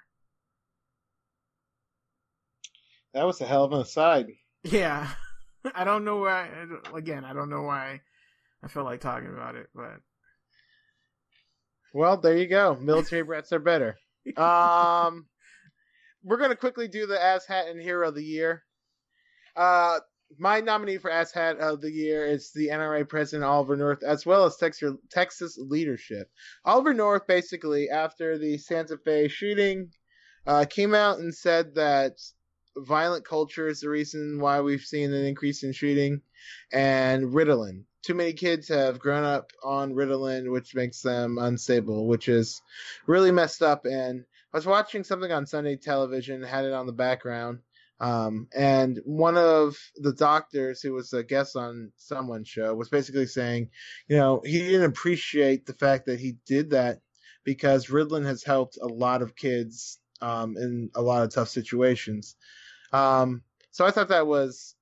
[3.14, 4.26] That was a hell of an aside.
[4.62, 5.08] Yeah.
[5.74, 6.50] I don't know why
[6.94, 8.02] again i don't know why
[8.62, 10.00] i felt like talking about it but
[11.94, 12.76] well there you go.
[12.80, 13.96] Military brats are better.
[14.38, 15.26] Um
[16.24, 18.64] we're gonna quickly do the ass hat and hero of the year
[19.56, 20.00] uh
[20.38, 24.24] my nominee for Ass Hat of the Year is the NRA president Oliver North, as
[24.26, 26.30] well as Texas, Texas leadership.
[26.64, 29.90] Oliver North, basically, after the Santa Fe shooting,
[30.46, 32.12] uh, came out and said that
[32.76, 36.20] violent culture is the reason why we've seen an increase in shooting,
[36.72, 37.84] and Ritalin.
[38.02, 42.60] Too many kids have grown up on Ritalin, which makes them unstable, which is
[43.06, 43.86] really messed up.
[43.86, 44.24] And
[44.54, 47.58] I was watching something on Sunday television, had it on the background
[48.00, 53.26] um, and one of the doctors who was a guest on someone's show was basically
[53.26, 53.70] saying,
[54.08, 56.98] you know, he didn't appreciate the fact that he did that
[57.44, 62.36] because Ritalin has helped a lot of kids um, in a lot of tough situations.
[62.92, 64.74] Um, so I thought that was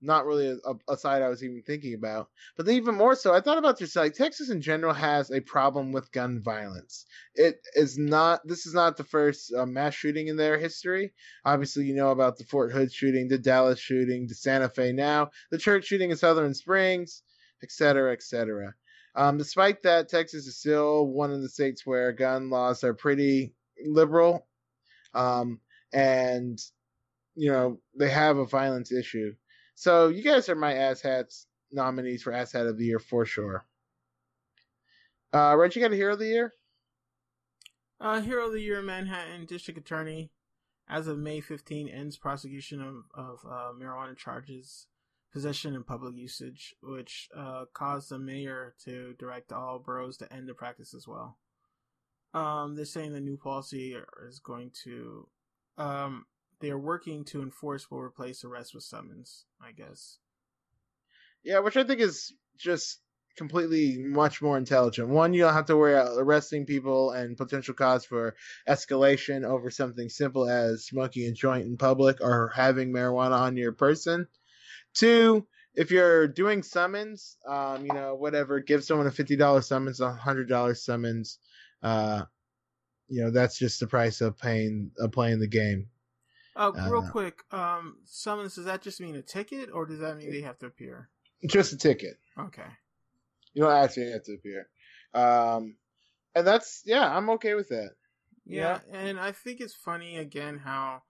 [0.00, 2.28] not really a, a, side I was even thinking about.
[2.56, 5.40] But then even more so, I thought about this like Texas in general has a
[5.40, 7.06] problem with gun violence.
[7.34, 8.46] It is not.
[8.46, 11.12] This is not the first uh, mass shooting in their history.
[11.44, 15.30] Obviously, you know about the Fort Hood shooting, the Dallas shooting, the Santa Fe now,
[15.50, 17.22] the church shooting in Sutherland Springs,
[17.62, 18.74] etc., etc.
[19.14, 23.52] Um, despite that, Texas is still one of the states where gun laws are pretty
[23.84, 24.46] liberal,
[25.12, 25.60] um,
[25.92, 26.58] and
[27.34, 29.32] you know they have a violence issue.
[29.78, 33.24] So you guys are my ass hats nominees for ass hat of the year for
[33.24, 33.64] sure.
[35.32, 36.54] Uh, Reg, you got a hero of the year?
[38.00, 40.32] Uh, hero of the year, Manhattan District Attorney,
[40.88, 44.88] as of May 15, ends prosecution of, of uh, marijuana charges,
[45.32, 50.48] possession and public usage, which uh, caused the mayor to direct all boroughs to end
[50.48, 51.38] the practice as well.
[52.34, 53.94] Um, they're saying the new policy
[54.26, 55.28] is going to
[55.76, 56.26] um,
[56.60, 60.18] they are working to enforce will replace arrest with summons, I guess.
[61.44, 63.00] Yeah, which I think is just
[63.36, 65.08] completely much more intelligent.
[65.08, 68.34] One, you don't have to worry about arresting people and potential cause for
[68.68, 73.72] escalation over something simple as smoking a joint in public or having marijuana on your
[73.72, 74.26] person.
[74.94, 80.00] Two, if you're doing summons, um, you know, whatever, give someone a fifty dollar summons,
[80.00, 81.38] a hundred dollar summons.
[81.80, 82.24] Uh,
[83.06, 85.86] you know, that's just the price of paying of playing the game.
[86.58, 90.16] Uh, real uh, quick, um, summons, does that just mean a ticket or does that
[90.16, 91.08] mean they have to appear?
[91.46, 92.18] Just a ticket.
[92.36, 92.66] Okay.
[93.54, 94.68] You don't actually have to appear.
[95.14, 95.76] Um,
[96.34, 97.90] and that's, yeah, I'm okay with that.
[98.44, 101.02] Yeah, yeah, and I think it's funny again how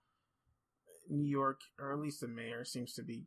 [1.09, 3.24] New York, or at least the mayor, seems to be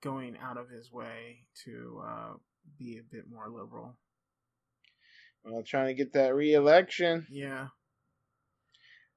[0.00, 2.32] going out of his way to uh,
[2.78, 3.96] be a bit more liberal.
[5.44, 7.26] Well, trying to get that re-election.
[7.30, 7.68] Yeah.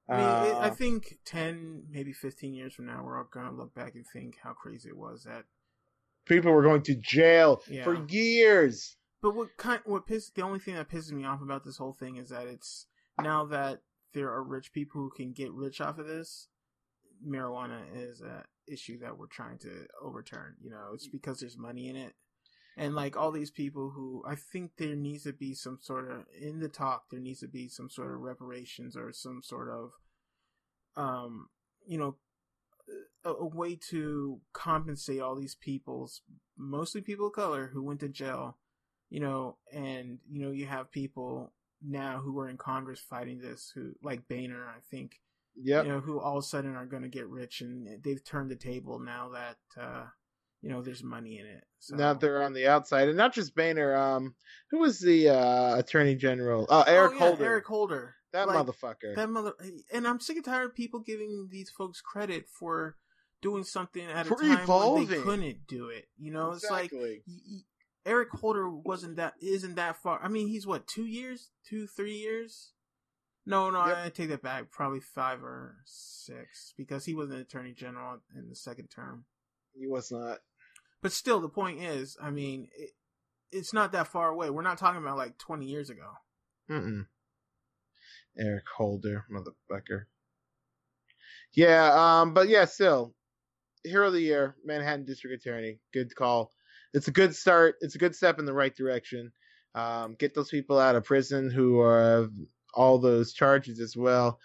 [0.08, 3.74] I mean, uh, I think ten, maybe fifteen years from now, we're all gonna look
[3.74, 5.44] back and think how crazy it was that
[6.26, 7.84] people were going to jail yeah.
[7.84, 8.96] for years.
[9.20, 9.80] But what kind?
[9.84, 10.30] What piss?
[10.30, 12.86] The only thing that pisses me off about this whole thing is that it's
[13.20, 13.80] now that
[14.14, 16.48] there are rich people who can get rich off of this.
[17.26, 20.56] Marijuana is a issue that we're trying to overturn.
[20.60, 22.14] You know, it's because there's money in it
[22.76, 26.24] and like all these people who I think there needs to be some sort of
[26.40, 29.90] in the talk there needs to be some sort of reparations or some sort of
[30.96, 31.48] um
[31.86, 32.16] you know
[33.24, 36.22] a, a way to compensate all these people's
[36.56, 38.58] mostly people of color who went to jail
[39.10, 41.52] you know and you know you have people
[41.84, 45.20] now who are in Congress fighting this who like Boehner I think
[45.54, 48.24] yeah you know who all of a sudden are going to get rich and they've
[48.24, 50.04] turned the table now that uh
[50.62, 51.64] you know there's money in it.
[51.80, 51.96] So.
[51.96, 53.94] Now they're on the outside, and not just Boehner.
[53.94, 54.34] Um,
[54.70, 56.66] who was the uh, Attorney General?
[56.68, 57.44] Oh, Eric oh, yeah, Holder.
[57.44, 58.14] Eric Holder.
[58.32, 59.14] That like, motherfucker.
[59.14, 59.52] That mother.
[59.92, 62.96] And I'm sick and tired of people giving these folks credit for
[63.42, 65.08] doing something at for a time evolving.
[65.08, 66.06] when they couldn't do it.
[66.16, 67.22] You know, exactly.
[67.26, 67.64] it's like
[68.06, 70.20] Eric Holder wasn't that isn't that far.
[70.22, 72.70] I mean, he's what two years, two three years.
[73.44, 73.98] No, no, yep.
[73.98, 74.70] I take that back.
[74.70, 79.24] Probably five or six because he was an attorney general in the second term.
[79.74, 80.38] He was not.
[81.02, 82.90] But still, the point is, I mean, it,
[83.50, 84.50] it's not that far away.
[84.50, 86.08] We're not talking about like 20 years ago.
[86.70, 87.06] Mm-mm.
[88.38, 90.04] Eric Holder, motherfucker.
[91.52, 93.14] Yeah, um, but yeah, still,
[93.84, 96.50] Hero of the Year, Manhattan District Attorney, good call.
[96.94, 97.76] It's a good start.
[97.80, 99.32] It's a good step in the right direction.
[99.74, 102.28] Um, get those people out of prison who are
[102.74, 104.38] all those charges as well.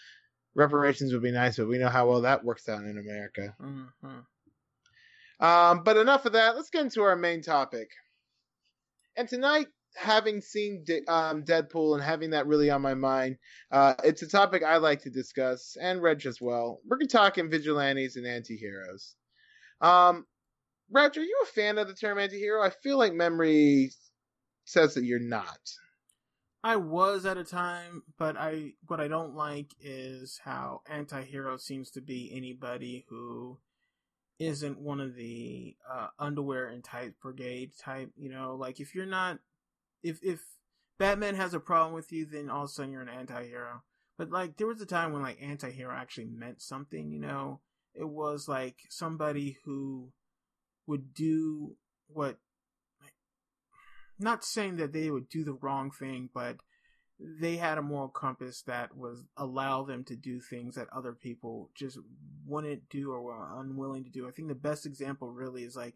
[0.56, 3.56] Reparations would be nice, but we know how well that works out in America.
[3.62, 4.20] Mm-hmm.
[5.40, 6.56] Um, but enough of that.
[6.56, 7.90] Let's get into our main topic.
[9.16, 13.38] And tonight, having seen De- um, Deadpool and having that really on my mind,
[13.72, 16.80] uh, it's a topic I like to discuss, and Reg as well.
[16.88, 19.16] We're talking vigilantes and anti-heroes.
[19.82, 20.26] Um,
[20.92, 22.64] Reg, are you a fan of the term anti-hero?
[22.64, 23.92] I feel like memory
[24.66, 25.60] says that you're not.
[26.64, 31.92] I was at a time, but I what I don't like is how anti-hero seems
[31.92, 33.60] to be anybody who
[34.40, 38.12] isn't one of the uh, underwear and tight brigade type.
[38.16, 39.40] You know, like if you're not,
[40.04, 40.42] if if
[40.98, 43.84] Batman has a problem with you, then all of a sudden you're an anti-hero.
[44.18, 47.12] But like there was a time when like anti-hero actually meant something.
[47.12, 47.62] You know,
[47.94, 50.12] it was like somebody who
[50.86, 51.76] would do
[52.08, 52.38] what
[54.20, 56.58] not saying that they would do the wrong thing, but
[57.20, 61.72] they had a moral compass that was allow them to do things that other people
[61.76, 61.98] just
[62.46, 64.28] wouldn't do or were unwilling to do.
[64.28, 65.96] I think the best example really is like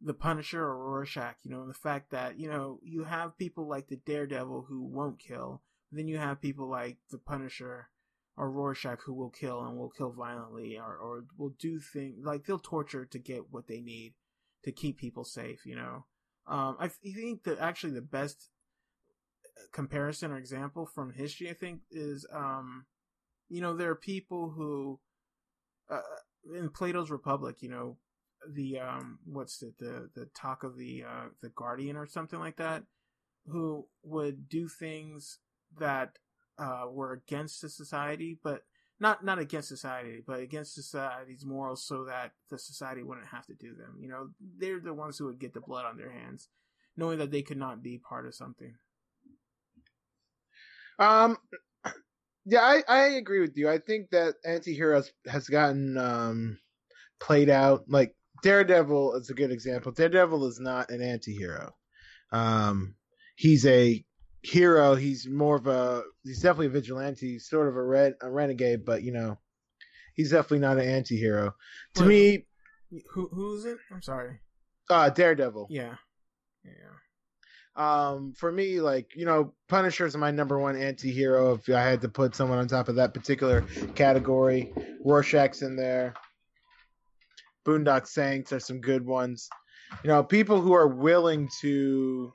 [0.00, 3.88] the Punisher or Rorschach, you know, the fact that, you know, you have people like
[3.88, 7.88] the Daredevil who won't kill, then you have people like the Punisher
[8.36, 12.46] or Rorschach who will kill and will kill violently or, or will do things like
[12.46, 14.14] they'll torture to get what they need
[14.64, 16.06] to keep people safe, you know.
[16.46, 18.48] Um, I think that actually the best
[19.72, 22.86] comparison or example from history, I think, is um,
[23.48, 25.00] you know, there are people who
[25.90, 26.00] uh,
[26.54, 27.96] in Plato's Republic, you know,
[28.48, 32.56] the um, what's it, the the talk of the uh, the Guardian or something like
[32.56, 32.84] that,
[33.46, 35.38] who would do things
[35.78, 36.18] that
[36.58, 38.62] uh, were against the society, but
[38.98, 43.54] not not against society, but against society's morals, so that the society wouldn't have to
[43.54, 43.96] do them.
[44.00, 46.48] You know, they're the ones who would get the blood on their hands,
[46.96, 48.74] knowing that they could not be part of something.
[51.00, 51.38] Um,
[52.44, 53.68] yeah, I, I agree with you.
[53.68, 56.58] I think that anti-heroes has gotten um
[57.18, 57.84] played out.
[57.88, 59.92] Like Daredevil is a good example.
[59.92, 61.74] Daredevil is not an anti-hero.
[62.32, 62.94] Um,
[63.36, 64.04] he's a
[64.42, 64.94] hero.
[64.94, 68.84] He's more of a he's definitely a vigilante, he's sort of a red a renegade,
[68.84, 69.38] but you know,
[70.14, 71.54] he's definitely not an anti-hero.
[71.96, 72.46] To me,
[73.12, 73.78] Who who's it?
[73.92, 74.40] I'm sorry.
[74.88, 75.68] uh Daredevil.
[75.70, 75.96] Yeah,
[76.64, 76.72] yeah.
[77.76, 81.54] Um, for me, like you know, Punisher is my number one anti-hero.
[81.54, 83.62] If I had to put someone on top of that particular
[83.94, 84.72] category,
[85.04, 86.14] Rorschach's in there.
[87.64, 89.48] Boondock Saints are some good ones.
[90.02, 92.32] You know, people who are willing to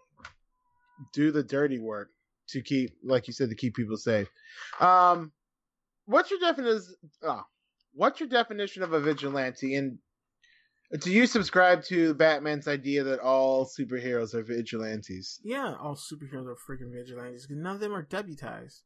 [1.14, 2.10] do the dirty work
[2.50, 4.30] to keep, like you said, to keep people safe.
[4.80, 5.32] Um,
[6.06, 6.96] what's your definition?
[7.24, 7.44] Oh,
[7.94, 9.76] what's your definition of a vigilante?
[9.76, 9.98] And
[11.00, 15.40] do you subscribe to Batman's idea that all superheroes are vigilantes?
[15.44, 17.48] Yeah, all superheroes are freaking vigilantes.
[17.50, 18.84] None of them are deputized,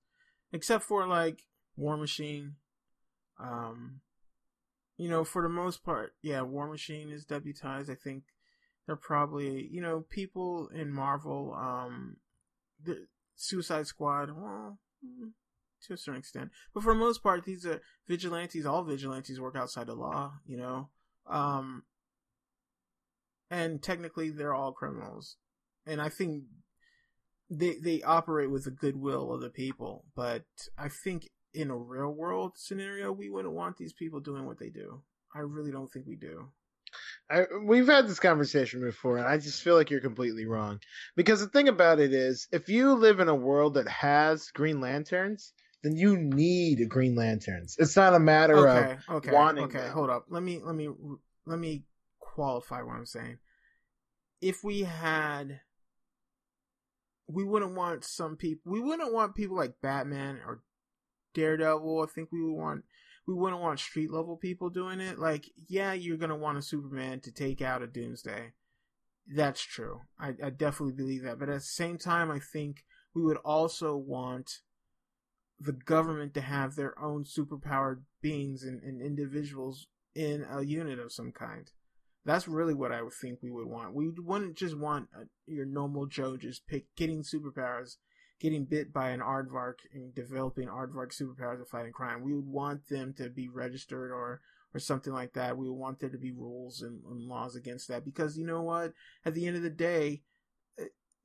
[0.53, 1.43] except for like
[1.75, 2.55] War Machine.
[3.39, 4.01] Um,
[4.97, 7.89] you know, for the most part, yeah, War Machine is deputized.
[7.89, 8.23] I think
[8.85, 11.53] they're probably you know people in Marvel.
[11.53, 12.17] Um,
[12.83, 14.31] the Suicide Squad.
[14.35, 14.79] Well.
[15.87, 18.65] To a certain extent, but for the most part, these are vigilantes.
[18.65, 20.89] All vigilantes work outside the law, you know.
[21.29, 21.83] Um,
[23.51, 25.37] and technically, they're all criminals
[25.89, 26.43] and I think
[27.49, 30.05] they they operate with the goodwill of the people.
[30.15, 30.43] But
[30.77, 34.69] I think in a real world scenario, we wouldn't want these people doing what they
[34.69, 35.01] do.
[35.35, 36.49] I really don't think we do.
[37.29, 40.79] I, we've had this conversation before, and I just feel like you're completely wrong.
[41.15, 44.81] Because the thing about it is, if you live in a world that has Green
[44.81, 45.53] Lanterns,
[45.83, 47.75] then you need Green Lanterns.
[47.79, 49.79] It's not a matter Okay, of okay, wanting okay.
[49.79, 49.91] them.
[49.91, 50.25] Hold up.
[50.29, 50.89] Let me let me
[51.45, 51.85] let me
[52.19, 53.37] qualify what I'm saying.
[54.41, 55.61] If we had,
[57.27, 58.71] we wouldn't want some people.
[58.71, 60.61] We wouldn't want people like Batman or
[61.33, 62.03] Daredevil.
[62.03, 62.83] I think we would want.
[63.27, 65.19] We wouldn't want street level people doing it.
[65.19, 68.53] Like, yeah, you're gonna want a Superman to take out a Doomsday.
[69.31, 70.01] That's true.
[70.19, 71.37] I, I definitely believe that.
[71.37, 74.61] But at the same time, I think we would also want
[75.59, 81.11] the government to have their own superpowered beings and, and individuals in a unit of
[81.11, 81.71] some kind.
[82.25, 83.93] That's really what I would think we would want.
[83.93, 87.95] We wouldn't just want uh your normal Joe just pick getting superpowers,
[88.39, 92.21] getting bit by an aardvark and developing aardvark superpowers of fighting crime.
[92.21, 94.41] We would want them to be registered or
[94.73, 95.57] or something like that.
[95.57, 98.61] We would want there to be rules and, and laws against that because you know
[98.61, 98.93] what?
[99.25, 100.21] At the end of the day,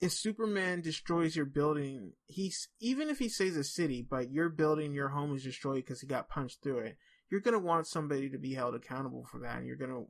[0.05, 4.93] if Superman destroys your building, he's even if he saves a city, but your building,
[4.93, 6.99] your home is destroyed because he got punched through it,
[7.31, 10.03] you're gonna want somebody to be held accountable for that, and you're gonna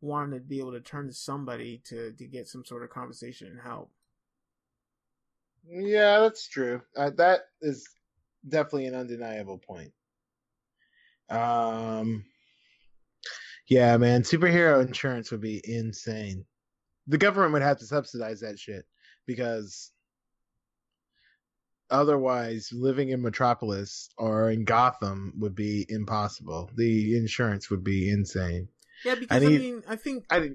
[0.00, 3.48] want to be able to turn to somebody to to get some sort of compensation
[3.48, 3.90] and help.
[5.68, 6.80] Yeah, that's true.
[6.96, 7.86] Uh, that is
[8.48, 9.92] definitely an undeniable point.
[11.28, 12.24] Um,
[13.68, 16.46] yeah, man, superhero insurance would be insane.
[17.06, 18.86] The government would have to subsidize that shit
[19.26, 19.92] because
[21.92, 26.70] otherwise living in Metropolis or in Gotham would be impossible.
[26.76, 28.68] The insurance would be insane.
[29.04, 30.50] Yeah, because I, need, I mean, I think I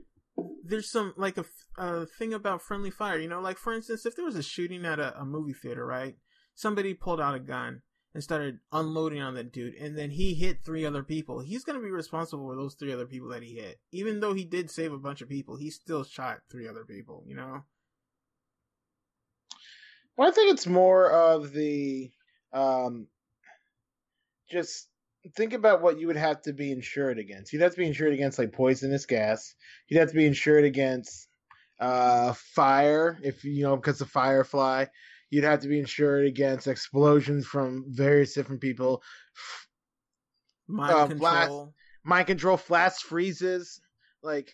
[0.64, 1.46] there's some like a,
[1.78, 3.20] a thing about friendly fire.
[3.20, 5.86] You know, like for instance, if there was a shooting at a, a movie theater,
[5.86, 6.16] right?
[6.56, 7.82] Somebody pulled out a gun
[8.14, 11.42] and started unloading on that dude, and then he hit three other people.
[11.42, 13.80] He's gonna be responsible for those three other people that he hit.
[13.92, 17.24] Even though he did save a bunch of people, he still shot three other people.
[17.28, 17.64] You know.
[20.18, 22.10] Well, I think it's more of the
[22.52, 23.08] um,
[24.50, 24.88] just
[25.36, 27.54] think about what you would have to be insured against.
[27.54, 29.54] You'd have to be insured against like poisonous gas.
[29.88, 31.28] You'd have to be insured against
[31.80, 34.86] uh, fire if you know because of firefly.
[35.30, 39.04] You'd have to be insured against explosions from various different people.
[40.68, 41.20] Mind uh, control.
[41.20, 41.54] Blast,
[42.04, 43.82] mind control, flash freezes.
[44.24, 44.52] Like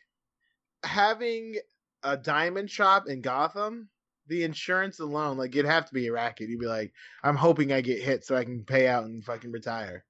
[0.84, 1.56] having
[2.04, 3.88] a diamond shop in Gotham
[4.28, 6.50] the insurance alone, like it'd have to be a racket.
[6.50, 6.94] You'd be like,
[7.24, 10.06] I'm hoping I get hit so I can pay out and fucking retire.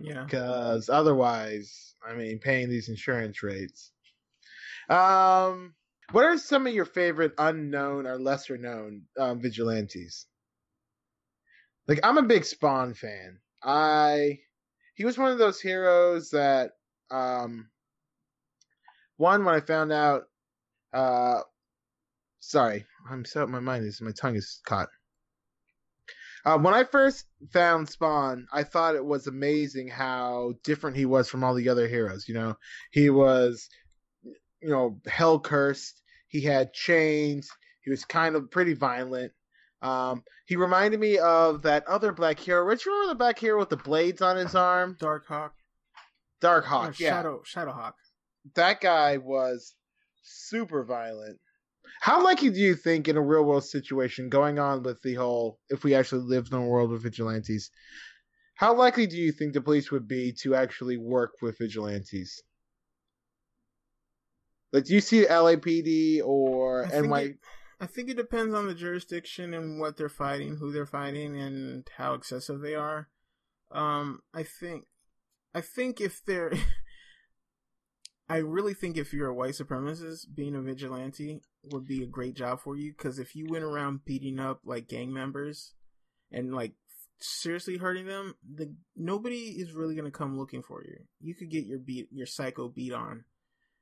[0.00, 0.24] Yeah.
[0.24, 3.90] Because otherwise, I mean, paying these insurance rates.
[4.88, 5.74] Um,
[6.12, 10.26] what are some of your favorite unknown or lesser known um, vigilantes?
[11.88, 13.38] Like, I'm a big Spawn fan.
[13.62, 14.40] I
[14.94, 16.72] he was one of those heroes that
[17.10, 17.70] um
[19.16, 20.24] one when I found out
[20.92, 21.40] uh
[22.48, 24.88] sorry, I'm so my mind is my tongue is caught.
[26.44, 31.28] Uh, when I first found Spawn, I thought it was amazing how different he was
[31.28, 32.28] from all the other heroes.
[32.28, 32.56] You know,
[32.90, 33.68] he was,
[34.22, 36.02] you know, hell cursed.
[36.28, 37.48] He had chains.
[37.82, 39.32] He was kind of pretty violent.
[39.80, 42.66] Um, he reminded me of that other black hero.
[42.66, 44.96] Which you remember the black hero with the blades on his arm?
[45.00, 45.50] Darkhawk.
[46.40, 47.10] Dark Hawk, oh, yeah.
[47.10, 47.94] Shadow Shadowhawk.
[48.54, 49.74] That guy was
[50.22, 51.38] super violent.
[52.04, 55.58] How likely do you think in a real world situation going on with the whole
[55.70, 57.70] if we actually lived in a world with vigilantes,
[58.56, 62.42] how likely do you think the police would be to actually work with vigilantes?
[64.70, 67.20] Like, do you see LAPD or I NY?
[67.20, 67.36] It,
[67.80, 71.88] I think it depends on the jurisdiction and what they're fighting, who they're fighting, and
[71.96, 73.08] how excessive they are.
[73.72, 74.84] Um, I think,
[75.54, 76.52] I think if they're,
[78.28, 82.34] I really think if you're a white supremacist, being a vigilante would be a great
[82.34, 85.74] job for you because if you went around beating up like gang members
[86.32, 86.72] and like
[87.20, 91.00] seriously hurting them, the nobody is really gonna come looking for you.
[91.20, 93.24] You could get your beat your psycho beat on,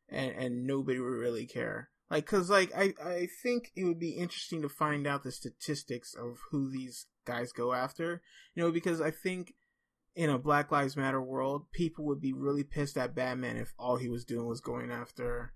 [0.08, 1.90] and and nobody would really care.
[2.10, 6.14] Like, cause like I I think it would be interesting to find out the statistics
[6.14, 8.22] of who these guys go after.
[8.54, 9.54] You know, because I think
[10.14, 13.96] in a Black Lives Matter world, people would be really pissed at Batman if all
[13.96, 15.52] he was doing was going after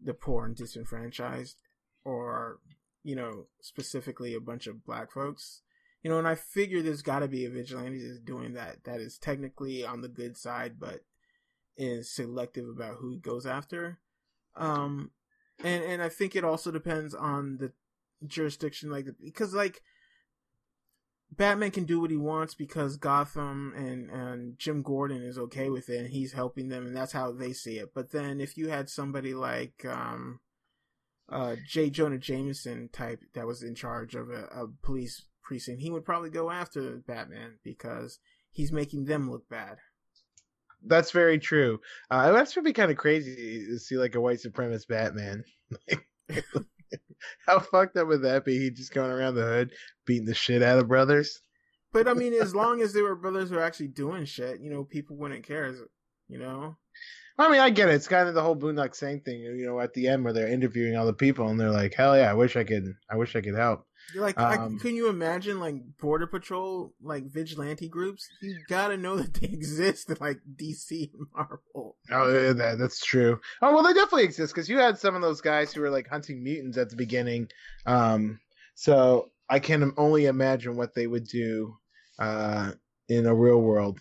[0.00, 1.56] the poor and disenfranchised,
[2.04, 2.58] or
[3.04, 5.62] you know, specifically a bunch of black folks.
[6.02, 8.84] You know, and I figure there's got to be a vigilante that's doing that.
[8.84, 11.04] That is technically on the good side, but
[11.76, 13.98] is selective about who he goes after.
[14.56, 15.12] Um,
[15.62, 17.72] and and I think it also depends on the
[18.26, 19.82] jurisdiction, like because like
[21.34, 25.88] Batman can do what he wants because Gotham and, and Jim Gordon is okay with
[25.88, 27.92] it and he's helping them and that's how they see it.
[27.94, 30.40] But then if you had somebody like um,
[31.30, 31.88] uh, J.
[31.88, 36.30] Jonah Jameson type that was in charge of a, a police precinct, he would probably
[36.30, 38.18] go after Batman because
[38.50, 39.78] he's making them look bad.
[40.84, 41.80] That's very true.
[42.10, 45.44] Uh, that's be kind of crazy to see like a white supremacist Batman.
[47.46, 48.58] How fucked up would that be?
[48.58, 49.72] He just going around the hood
[50.06, 51.40] beating the shit out of brothers.
[51.92, 54.70] But I mean, as long as they were brothers who were actually doing shit, you
[54.70, 55.74] know, people wouldn't care.
[56.28, 56.76] You know.
[57.38, 57.94] I mean, I get it.
[57.94, 60.48] It's kind of the whole Boondock Saint thing, you know, at the end where they're
[60.48, 62.94] interviewing all the people and they're like, "Hell yeah, I wish I could.
[63.10, 67.88] I wish I could help." Like, um, can you imagine like border patrol, like vigilante
[67.88, 68.28] groups?
[68.40, 71.96] You gotta know that they exist in like DC and Marvel.
[72.10, 73.40] Oh, that, that's true.
[73.60, 76.08] Oh well, they definitely exist because you had some of those guys who were like
[76.08, 77.48] hunting mutants at the beginning.
[77.86, 78.40] Um,
[78.74, 81.76] so I can only imagine what they would do
[82.18, 82.72] uh,
[83.08, 84.00] in a real world.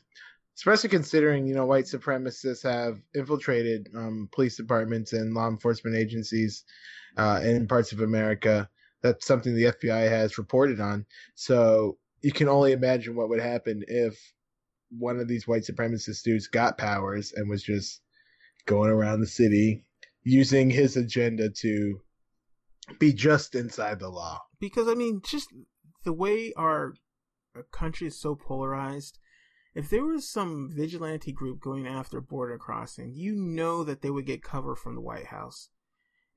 [0.57, 6.63] especially considering you know white supremacists have infiltrated um, police departments and law enforcement agencies
[7.17, 8.69] uh, in parts of America.
[9.01, 11.05] That's something the FBI has reported on.
[11.35, 14.33] So you can only imagine what would happen if
[14.89, 18.01] one of these white supremacist dudes got powers and was just
[18.65, 19.83] going around the city
[20.23, 21.99] using his agenda to
[22.99, 24.39] be just inside the law.
[24.59, 25.47] Because I mean, just
[26.03, 26.93] the way our
[27.71, 29.17] country is so polarized.
[29.73, 34.25] If there was some vigilante group going after border crossing, you know that they would
[34.25, 35.69] get cover from the White House.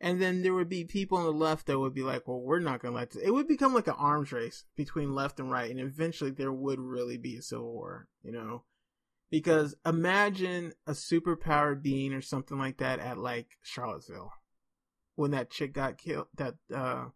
[0.00, 2.58] And then there would be people on the left that would be like, well, we're
[2.58, 3.22] not going to let this.
[3.22, 5.70] It would become like an arms race between left and right.
[5.70, 8.64] And eventually there would really be a civil war, you know?
[9.30, 14.32] Because imagine a superpowered being or something like that at like Charlottesville
[15.16, 17.06] when that chick got killed, that uh,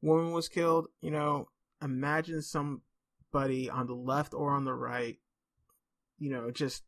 [0.00, 1.48] woman was killed, you know,
[1.82, 5.18] imagine somebody on the left or on the right,
[6.18, 6.82] you know, just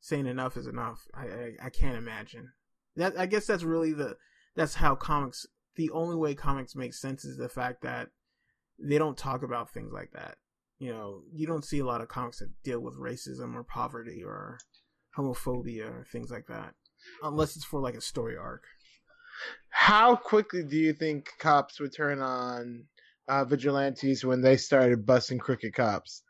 [0.00, 1.06] saying enough is enough.
[1.14, 2.52] I, I, I can't imagine
[2.96, 3.18] that.
[3.18, 4.16] I guess that's really the,
[4.56, 5.46] that's how comics,
[5.76, 8.08] the only way comics make sense is the fact that
[8.78, 10.36] they don't talk about things like that.
[10.78, 14.22] You know, you don't see a lot of comics that deal with racism or poverty
[14.24, 14.58] or
[15.16, 16.74] homophobia or things like that,
[17.22, 18.64] unless it's for like a story arc.
[19.68, 22.84] How quickly do you think cops would turn on
[23.28, 26.22] uh, vigilantes when they started busting crooked cops?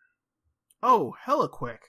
[0.83, 1.81] Oh, hella quick.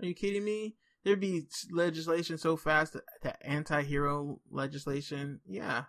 [0.00, 0.76] Are you kidding me?
[1.04, 5.40] There'd be legislation so fast that, that anti-hero legislation.
[5.46, 5.84] Yeah.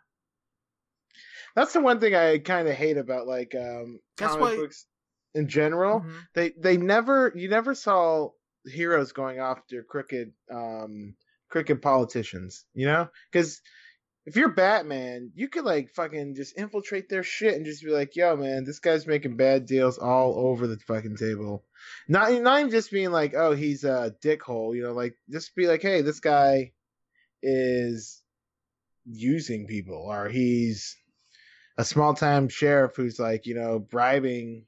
[1.55, 4.55] That's the one thing I kind of hate about like um That's comic why...
[4.55, 4.85] books
[5.35, 5.99] in general.
[5.99, 6.17] Mm-hmm.
[6.33, 8.29] They they never you never saw
[8.65, 11.15] heroes going after crooked um
[11.49, 13.09] crooked politicians, you know?
[13.31, 13.61] Cuz
[14.25, 18.15] if you're Batman, you could like fucking just infiltrate their shit and just be like,
[18.15, 21.65] "Yo, man, this guy's making bad deals all over the fucking table."
[22.07, 25.67] Not not even just being like, "Oh, he's a dickhole," you know, like just be
[25.67, 26.71] like, "Hey, this guy
[27.41, 28.21] is
[29.05, 30.95] using people, or he's
[31.77, 34.65] a small time sheriff who's like, you know, bribing."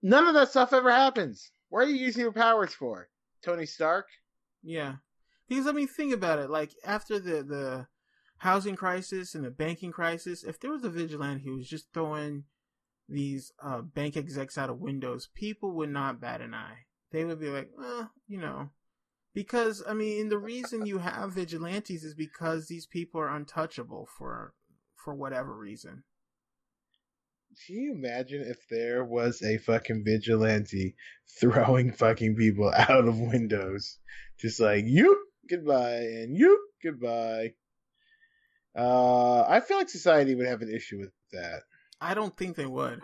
[0.00, 1.50] None of that stuff ever happens.
[1.70, 3.08] What are you using your powers for,
[3.42, 4.06] Tony Stark?
[4.62, 4.96] Yeah,
[5.48, 6.50] because I mean, think about it.
[6.50, 7.86] Like after the the
[8.38, 12.44] housing crisis and the banking crisis, if there was a vigilante who was just throwing
[13.08, 16.86] these uh, bank execs out of windows, people would not bat an eye.
[17.10, 18.70] They would be like, eh, you know,
[19.34, 24.54] because I mean, the reason you have vigilantes is because these people are untouchable for
[24.96, 26.04] for whatever reason.
[27.66, 30.94] Can you imagine if there was a fucking vigilante
[31.40, 33.98] throwing fucking people out of windows,
[34.38, 37.54] just like you goodbye and you goodbye?
[38.78, 41.62] Uh, I feel like society would have an issue with that.
[42.00, 43.00] I don't think they would.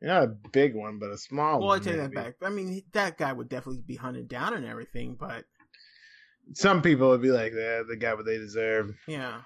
[0.00, 1.68] Not a big one, but a small well, one.
[1.68, 2.14] Well, I take maybe.
[2.14, 2.34] that back.
[2.42, 5.44] I mean, that guy would definitely be hunted down and everything, but
[6.54, 9.42] some people would be like, "Yeah, they got what they deserve." Yeah.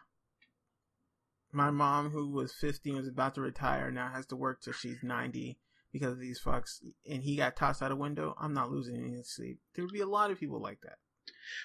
[1.53, 5.03] My mom, who was 15, was about to retire, now has to work till she's
[5.03, 5.59] 90
[5.91, 8.35] because of these fucks, and he got tossed out a window.
[8.39, 9.61] I'm not losing any sleep.
[9.75, 10.99] There would be a lot of people like that.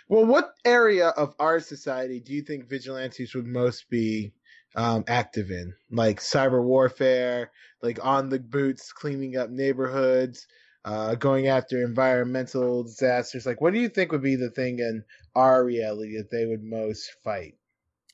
[0.10, 4.34] Well, what area of our society do you think vigilantes would most be
[4.76, 5.74] um, active in?
[5.90, 7.52] Like cyber warfare,
[7.82, 10.48] like on the boots, cleaning up neighborhoods,
[10.86, 13.46] uh, going after environmental disasters.
[13.46, 15.04] Like, what do you think would be the thing in
[15.36, 17.56] our reality that they would most fight?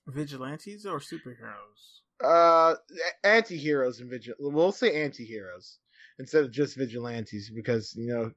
[0.08, 2.02] Vigilantes or superheroes?
[2.24, 2.76] Uh,
[3.24, 4.36] anti-heroes and vigil.
[4.40, 5.80] We'll say anti-heroes
[6.20, 8.32] instead of just vigilantes because you know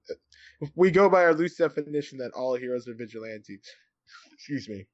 [0.75, 3.69] we go by our loose definition that all heroes are vigilantes.
[4.33, 4.87] Excuse me.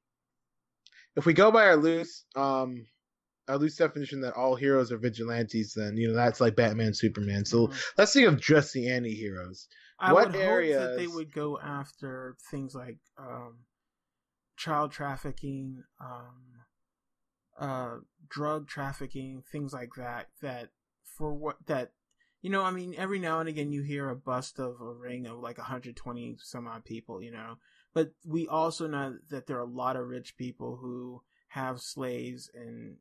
[1.15, 2.85] If we go by our loose um
[3.47, 7.45] our loose definition that all heroes are vigilantes, then you know that's like Batman, Superman.
[7.45, 7.77] So mm-hmm.
[7.97, 9.67] let's think of just the anti-heroes.
[9.99, 10.79] I what would areas...
[10.79, 13.59] hope that they would go after things like um,
[14.57, 16.43] child trafficking, um,
[17.59, 17.95] uh,
[18.29, 20.27] drug trafficking, things like that.
[20.41, 20.69] That
[21.17, 21.91] for what that
[22.47, 25.27] you know, I mean, every now and again you hear a bust of a ring
[25.27, 27.57] of like 120 some odd people, you know.
[27.93, 32.49] But we also know that there are a lot of rich people who have slaves
[32.55, 32.99] and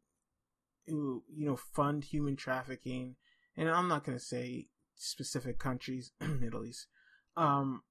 [0.89, 3.15] who, you know, fund human trafficking.
[3.57, 4.67] And I'm not going to say
[4.97, 6.89] specific countries, Middle East.
[7.37, 7.83] Um,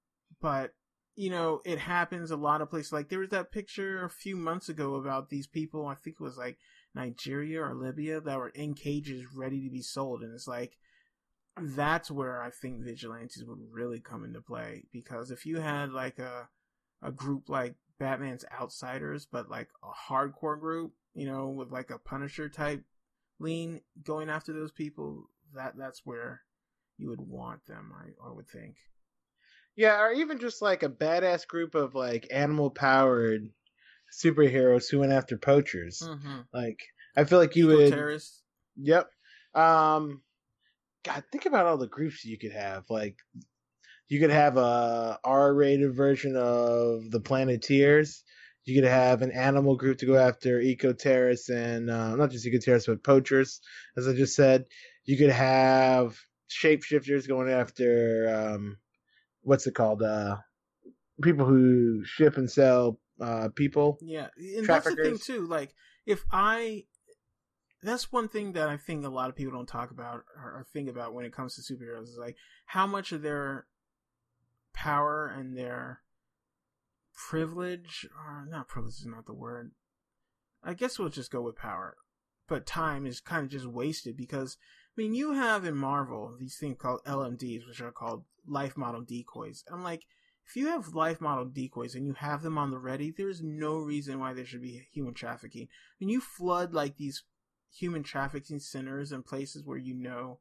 [0.41, 0.71] but,
[1.15, 2.91] you know, it happens a lot of places.
[2.91, 6.23] Like there was that picture a few months ago about these people, I think it
[6.23, 6.57] was like
[6.93, 10.21] Nigeria or Libya, that were in cages ready to be sold.
[10.21, 10.75] And it's like,
[11.57, 16.19] that's where I think vigilantes would really come into play because if you had like
[16.19, 16.49] a
[17.01, 21.99] a group like Batman's Outsiders, but like a hardcore group, you know, with like a
[21.99, 22.83] Punisher type
[23.39, 26.41] lean going after those people, that that's where
[26.97, 27.93] you would want them.
[27.95, 28.75] I, I would think.
[29.75, 33.49] Yeah, or even just like a badass group of like animal powered
[34.11, 36.01] superheroes who went after poachers.
[36.01, 36.41] Mm-hmm.
[36.53, 36.79] Like
[37.15, 38.41] I feel like you would Terrorists.
[38.77, 39.09] Yep.
[39.53, 40.21] Um
[41.05, 42.89] God, think about all the groups you could have.
[42.89, 43.17] Like
[44.07, 48.23] you could have a R rated version of the Planeteers.
[48.65, 52.47] You could have an animal group to go after eco terrorists and uh, not just
[52.47, 53.61] eco terrorists but poachers,
[53.95, 54.65] as I just said.
[55.03, 56.17] You could have
[56.49, 58.77] shapeshifters going after um,
[59.41, 60.01] what's it called?
[60.01, 60.37] Uh,
[61.21, 63.99] people who ship and sell uh, people.
[64.01, 65.45] Yeah, and that's the thing too.
[65.45, 65.73] Like,
[66.05, 66.85] if I,
[67.85, 70.89] that's one thing that I think a lot of people don't talk about or, think
[70.89, 72.35] about when it comes to superheroes is like
[72.67, 73.65] how much of their
[74.73, 76.01] power and their
[77.13, 79.71] privilege, or not privilege is not the word.
[80.63, 81.95] I guess we'll just go with power,
[82.47, 84.57] but time is kind of just wasted because
[84.97, 89.01] I mean you have in Marvel these things called LMDs, which are called life model
[89.01, 89.63] decoys.
[89.71, 90.03] I'm like
[90.47, 93.77] if you have life model decoys and you have them on the ready, there's no
[93.77, 95.67] reason why there should be human trafficking.
[95.99, 97.23] When you flood like these
[97.73, 100.39] human trafficking centers and places where you know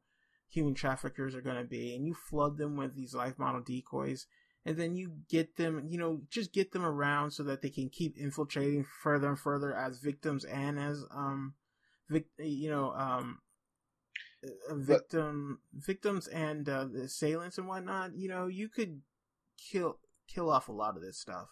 [0.49, 4.27] human traffickers are going to be, and you flood them with these life model decoys,
[4.65, 7.89] and then you get them, you know, just get them around so that they can
[7.89, 11.53] keep infiltrating further and further as victims and as um,
[12.09, 13.39] vic- you know, um,
[14.43, 18.15] uh, victim victims and uh, the assailants and whatnot.
[18.15, 19.01] You know, you could
[19.57, 21.47] kill kill off a lot of this stuff.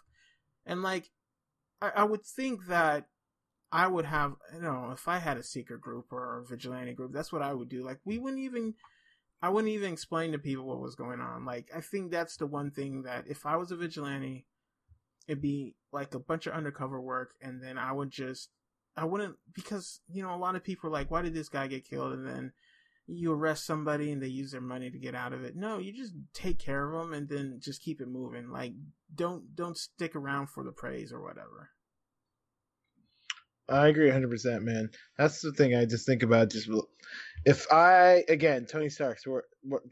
[0.66, 1.10] And like
[1.82, 3.08] I, I would think that
[3.74, 7.12] I would have you know, if I had a secret group or a vigilante group,
[7.12, 7.84] that's what I would do.
[7.84, 8.76] Like we wouldn't even
[9.42, 11.44] I wouldn't even explain to people what was going on.
[11.44, 14.46] Like I think that's the one thing that if I was a vigilante,
[15.28, 18.50] it'd be like a bunch of undercover work and then I would just
[18.96, 21.66] I wouldn't because, you know, a lot of people are like, Why did this guy
[21.66, 22.14] get killed?
[22.14, 22.52] And then
[23.08, 25.56] you arrest somebody and they use their money to get out of it.
[25.56, 28.52] No, you just take care of them and then just keep it moving.
[28.52, 28.74] Like
[29.16, 31.72] don't don't stick around for the praise or whatever.
[33.70, 34.90] I agree 100%, man.
[35.18, 36.50] That's the thing I just think about.
[36.52, 36.70] Just
[37.46, 39.44] if I again, Tony Stark's, what,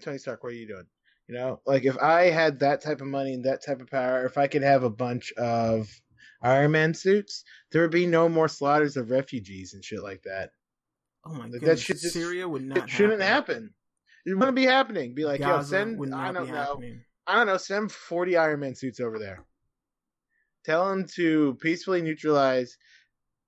[0.01, 0.85] Tony Stark, what are you doing?
[1.27, 4.25] You know, like if I had that type of money and that type of power,
[4.25, 5.87] if I could have a bunch of
[6.41, 10.49] Iron Man suits, there would be no more slaughters of refugees and shit like that.
[11.25, 12.77] Oh my Like, that goodness, shit just- Syria would not.
[12.79, 13.73] it shouldn't happen.
[14.25, 15.15] It wouldn't be happening.
[15.15, 17.01] Be like, yo, send I don't know, happening.
[17.25, 19.45] I don't know, send forty Iron Man suits over there.
[20.65, 22.77] Tell them to peacefully neutralize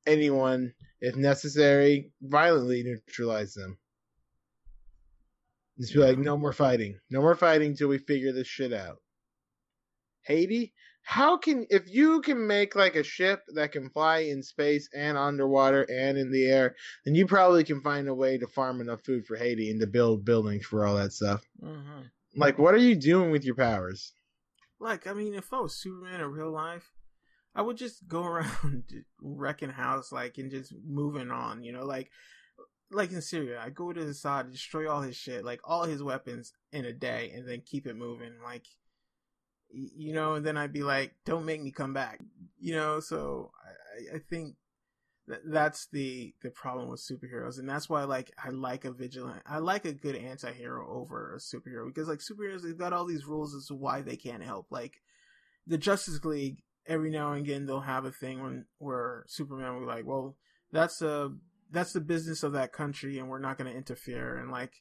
[0.05, 3.77] anyone, if necessary, violently neutralize them.
[5.79, 8.97] Just be like, no more fighting, no more fighting till we figure this shit out.
[10.21, 14.87] Haiti, how can if you can make like a ship that can fly in space
[14.95, 18.79] and underwater and in the air, then you probably can find a way to farm
[18.79, 21.43] enough food for Haiti and to build buildings for all that stuff.
[21.59, 22.03] hmm
[22.35, 24.13] Like, what are you doing with your powers?
[24.79, 26.92] Like, I mean, if I was Superman in real life,
[27.55, 28.83] I would just go around
[29.21, 31.63] wrecking house, like, and just moving on.
[31.63, 32.09] You know, like,
[32.91, 36.53] like in Syria, I go to Assad, destroy all his shit, like all his weapons
[36.71, 38.33] in a day, and then keep it moving.
[38.43, 38.65] Like,
[39.71, 42.19] you know, and then I'd be like, "Don't make me come back."
[42.59, 43.51] You know, so
[44.11, 44.55] I, I- think
[45.27, 49.41] that that's the the problem with superheroes, and that's why like I like a vigilant,
[49.45, 53.25] I like a good anti-hero over a superhero because like superheroes, they've got all these
[53.25, 54.67] rules as to why they can't help.
[54.69, 55.01] Like
[55.65, 59.81] the Justice League, every now and again they'll have a thing when where Superman will
[59.81, 60.35] be like, "Well,
[60.71, 61.31] that's a
[61.71, 64.73] that's the business of that country, and we're not going to interfere." And like,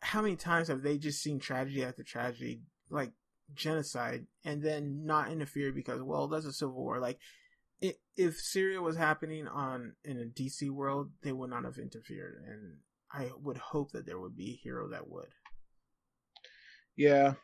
[0.00, 3.12] how many times have they just seen tragedy after tragedy, like
[3.54, 7.00] genocide, and then not interfere because well, that's a civil war.
[7.00, 7.18] Like,
[7.82, 12.42] i if Syria was happening on in a DC world, they would not have interfered,
[12.46, 12.78] and
[13.12, 15.28] I would hope that there would be a hero that would.
[16.96, 17.34] Yeah.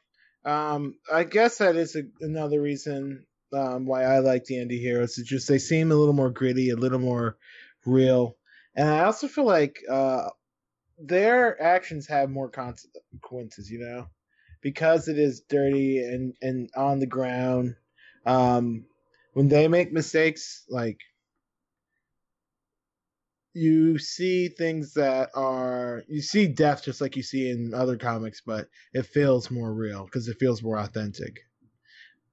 [0.44, 5.18] Um, I guess that is a, another reason um, why I like the indie heroes.
[5.18, 7.36] It's just they seem a little more gritty, a little more
[7.86, 8.36] real,
[8.76, 10.28] and I also feel like uh,
[10.98, 13.70] their actions have more consequences.
[13.70, 14.06] You know,
[14.62, 17.76] because it is dirty and and on the ground.
[18.26, 18.86] Um,
[19.34, 20.98] when they make mistakes, like
[23.54, 28.40] you see things that are you see death just like you see in other comics,
[28.44, 31.40] but it feels more real because it feels more authentic.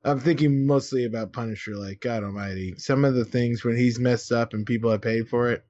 [0.05, 2.75] I'm thinking mostly about Punisher, like God Almighty.
[2.77, 5.65] Some of the things when he's messed up and people have paid for it,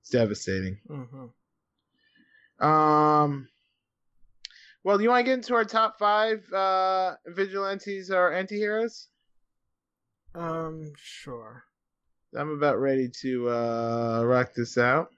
[0.00, 0.78] it's devastating.
[0.88, 2.64] Mm-hmm.
[2.64, 3.48] Um,
[4.84, 9.08] well, you want to get into our top five uh, vigilantes or anti-heroes?
[10.36, 11.64] Um, sure.
[12.36, 15.08] I'm about ready to uh, rock this out.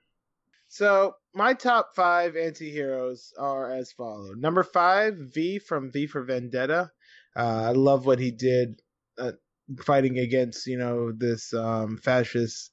[0.68, 4.32] So my top five anti-heroes are as follow.
[4.32, 6.90] Number five, V from V for Vendetta.
[7.36, 8.80] Uh, I love what he did
[9.18, 9.32] uh,
[9.80, 12.72] fighting against, you know, this um, fascist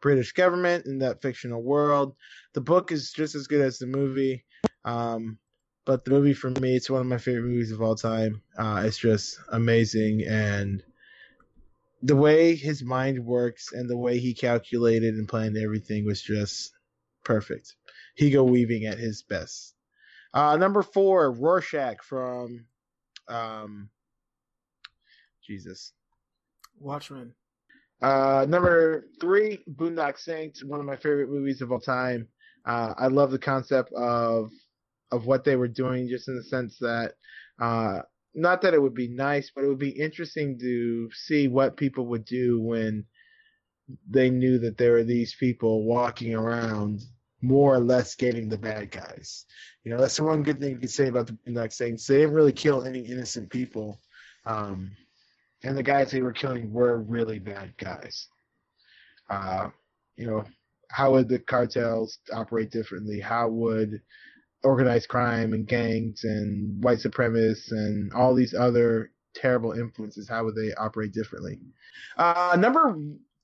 [0.00, 2.16] British government in that fictional world.
[2.54, 4.44] The book is just as good as the movie.
[4.84, 5.38] Um,
[5.84, 8.42] but the movie for me, it's one of my favorite movies of all time.
[8.56, 10.82] Uh, it's just amazing, and
[12.02, 16.72] the way his mind works and the way he calculated and planned everything was just
[17.24, 17.74] perfect.
[18.16, 19.74] Hugo Weaving at his best.
[20.32, 22.66] Uh, number four, Rorschach from,
[23.28, 23.90] um,
[25.50, 25.94] Jesus,
[26.78, 27.34] Watchmen.
[28.00, 32.28] Uh, number three, Boondock Saints, one of my favorite movies of all time.
[32.64, 34.50] Uh, I love the concept of
[35.10, 37.14] of what they were doing, just in the sense that,
[37.60, 37.98] uh,
[38.32, 42.06] not that it would be nice, but it would be interesting to see what people
[42.06, 43.04] would do when
[44.08, 47.00] they knew that there were these people walking around
[47.42, 49.46] more or less getting the bad guys.
[49.82, 52.06] You know, that's the one good thing you could say about the Boondock Saints.
[52.06, 54.00] They didn't really kill any innocent people.
[54.46, 54.92] Um,
[55.62, 58.28] and the guys they were killing were really bad guys.
[59.28, 59.68] Uh,
[60.16, 60.44] you know,
[60.90, 63.20] how would the cartels operate differently?
[63.20, 64.00] How would
[64.62, 70.54] organized crime and gangs and white supremacists and all these other terrible influences, how would
[70.54, 71.58] they operate differently?
[72.16, 72.96] Uh, number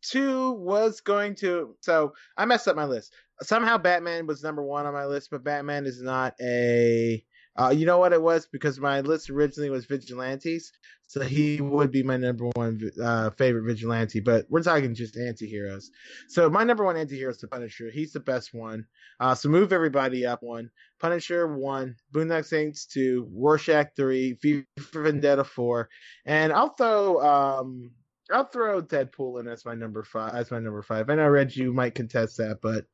[0.02, 1.76] two was going to.
[1.80, 3.12] So I messed up my list.
[3.42, 7.24] Somehow Batman was number one on my list, but Batman is not a.
[7.58, 10.72] Uh, you know what it was because my list originally was vigilantes,
[11.06, 14.20] so he would be my number one uh, favorite vigilante.
[14.20, 15.90] But we're talking just anti-heroes.
[16.28, 17.90] So my number one anti-hero is the Punisher.
[17.90, 18.86] He's the best one.
[19.20, 20.70] Uh, so move everybody up one.
[21.00, 25.88] Punisher one, Boondock Saints two, Rorschach three, V for Vendetta four,
[26.24, 27.92] and I'll throw um
[28.30, 31.08] I'll throw Deadpool in as my number five as my number five.
[31.08, 32.84] I know Reg you might contest that, but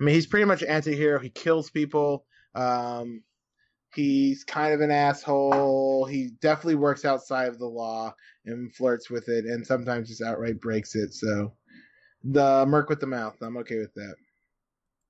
[0.00, 1.18] I mean he's pretty much an anti-hero.
[1.18, 2.26] He kills people.
[2.54, 3.22] Um,
[3.94, 6.04] he's kind of an asshole.
[6.06, 8.14] He definitely works outside of the law
[8.44, 11.14] and flirts with it, and sometimes just outright breaks it.
[11.14, 11.52] So
[12.22, 14.14] the Merc with the mouth, I'm okay with that.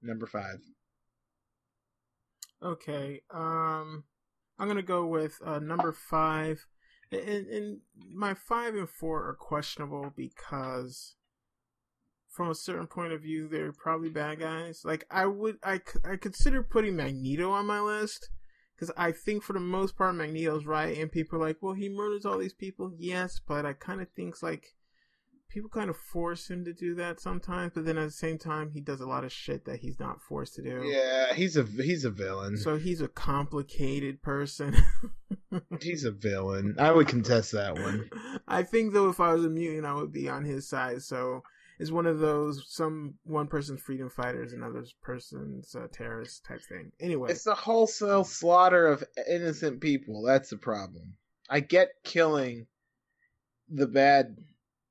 [0.02, 0.58] Number five.
[2.62, 3.22] Okay.
[3.30, 4.04] Um,
[4.58, 6.66] I'm gonna go with uh, number five,
[7.10, 7.80] and, and
[8.12, 11.16] my five and four are questionable because,
[12.28, 14.82] from a certain point of view, they're probably bad guys.
[14.84, 18.30] Like I would, I I consider putting Magneto on my list
[18.74, 21.88] because I think for the most part Magneto's right, and people are like, well, he
[21.88, 22.92] murders all these people.
[22.96, 24.74] Yes, but I kind of think like
[25.54, 28.72] people kind of force him to do that sometimes, but then at the same time,
[28.72, 30.82] he does a lot of shit that he's not forced to do.
[30.84, 32.56] Yeah, he's a he's a villain.
[32.56, 34.76] So he's a complicated person.
[35.80, 36.74] he's a villain.
[36.78, 38.10] I would contest that one.
[38.48, 41.02] I think though, if I was a mutant, I would be on his side.
[41.02, 41.44] So
[41.78, 46.92] it's one of those some one person's freedom fighters, another person's uh, terrorist type thing.
[47.00, 50.22] Anyway, it's a wholesale slaughter of innocent people.
[50.22, 51.14] That's the problem.
[51.48, 52.66] I get killing
[53.68, 54.36] the bad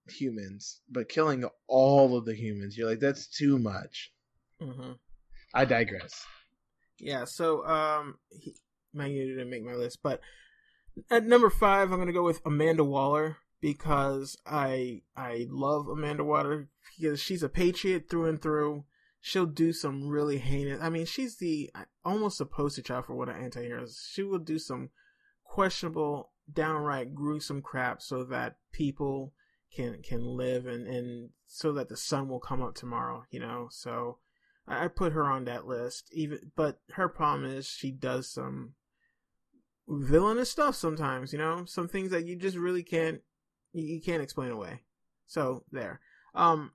[0.08, 4.12] humans, but killing all of the humans, you're like, that's too much.
[4.62, 4.94] Mm-hmm.
[5.54, 6.26] I digress.
[7.00, 8.56] Yeah, so um, he,
[8.94, 10.20] Magneto didn't make my list, but
[11.10, 16.68] at number five, I'm gonna go with Amanda Waller because I I love Amanda Waller
[17.00, 18.84] because she's a patriot through and through.
[19.22, 20.82] She'll do some really heinous.
[20.82, 21.72] I mean, she's the
[22.04, 24.06] almost a poster child for what an anti-hero is.
[24.12, 24.90] She will do some
[25.46, 29.32] questionable, downright gruesome crap so that people
[29.74, 33.68] can can live and and so that the sun will come up tomorrow you know
[33.72, 34.20] so
[34.68, 38.74] i put her on that list even but her problem is she does some
[39.88, 43.22] villainous stuff sometimes you know some things that you just really can't
[43.74, 44.82] you can't explain away.
[45.26, 46.00] So there.
[46.36, 46.72] Um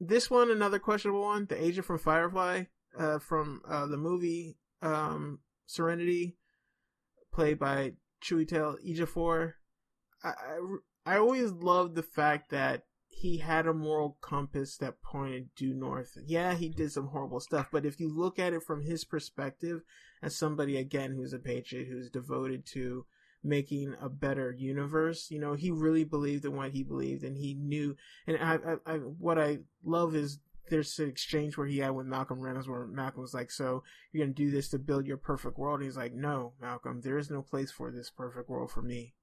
[0.00, 2.64] this one another questionable one the agent from firefly
[2.98, 6.36] uh from uh the movie um serenity
[7.32, 9.54] played by Chiwetel Ejiofor.
[10.22, 15.48] I, I I always loved the fact that he had a moral compass that pointed
[15.56, 16.16] due north.
[16.24, 19.80] Yeah, he did some horrible stuff, but if you look at it from his perspective,
[20.22, 23.06] as somebody again who's a patriot, who's devoted to
[23.48, 27.54] making a better universe, you know, he really believed in what he believed, and he
[27.54, 27.96] knew.
[28.26, 30.38] And I, I, I what I love is
[30.70, 33.82] there's an exchange where he had with Malcolm Reynolds, where Malcolm was like, "So
[34.12, 37.18] you're gonna do this to build your perfect world?" And he's like, "No, Malcolm, there
[37.18, 39.14] is no place for this perfect world for me."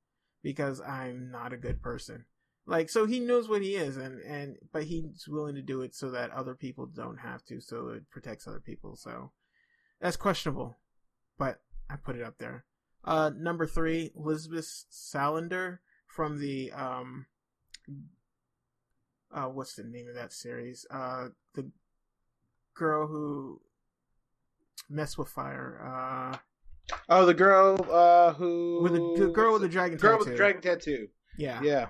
[0.46, 2.26] because I'm not a good person.
[2.68, 5.96] Like so he knows what he is and and but he's willing to do it
[5.96, 8.96] so that other people don't have to so it protects other people.
[8.96, 9.32] So
[10.00, 10.78] that's questionable.
[11.40, 12.64] But I put it up there.
[13.06, 17.28] Uh number 3 Elizabeth Salander from the um
[19.34, 20.86] uh what's the name of that series?
[20.90, 21.70] Uh the
[22.76, 23.62] girl who
[24.90, 26.32] mess with fire.
[26.34, 26.38] Uh,
[27.10, 30.20] oh, the girl uh, who with the, the girl with the dragon girl tattoo.
[30.20, 31.08] with the dragon tattoo.
[31.38, 31.88] Yeah, Yeah,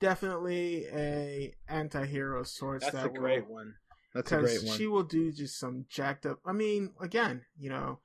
[0.00, 2.84] definitely a anti-hero sorts.
[2.84, 3.74] that's that a great will, one.
[4.14, 4.76] That's a great one.
[4.76, 6.40] she will do just some jacked up.
[6.44, 8.00] I mean, again, you know,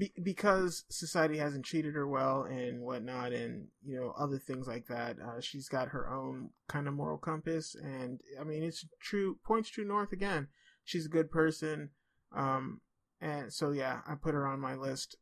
[0.00, 4.86] be, because society hasn't treated her well and whatnot, and you know other things like
[4.86, 5.16] that.
[5.20, 9.38] Uh, she's got her own kind of moral compass, and I mean, it's true.
[9.44, 10.48] Points true north again.
[10.84, 11.90] She's a good person,
[12.34, 12.80] um,
[13.20, 15.16] and so yeah, I put her on my list.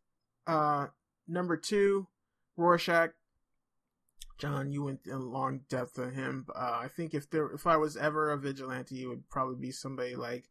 [0.46, 0.86] Uh,
[1.26, 2.06] number two,
[2.56, 3.10] Rorschach.
[4.38, 6.46] John, you went in long depth of him.
[6.54, 9.72] Uh, I think if there, if I was ever a vigilante, it would probably be
[9.72, 10.48] somebody like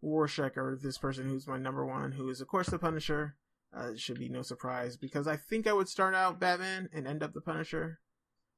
[0.00, 3.36] Rorschach or this person who's my number one, who is of course the Punisher.
[3.76, 7.06] Uh, it should be no surprise because I think I would start out Batman and
[7.06, 8.00] end up the Punisher.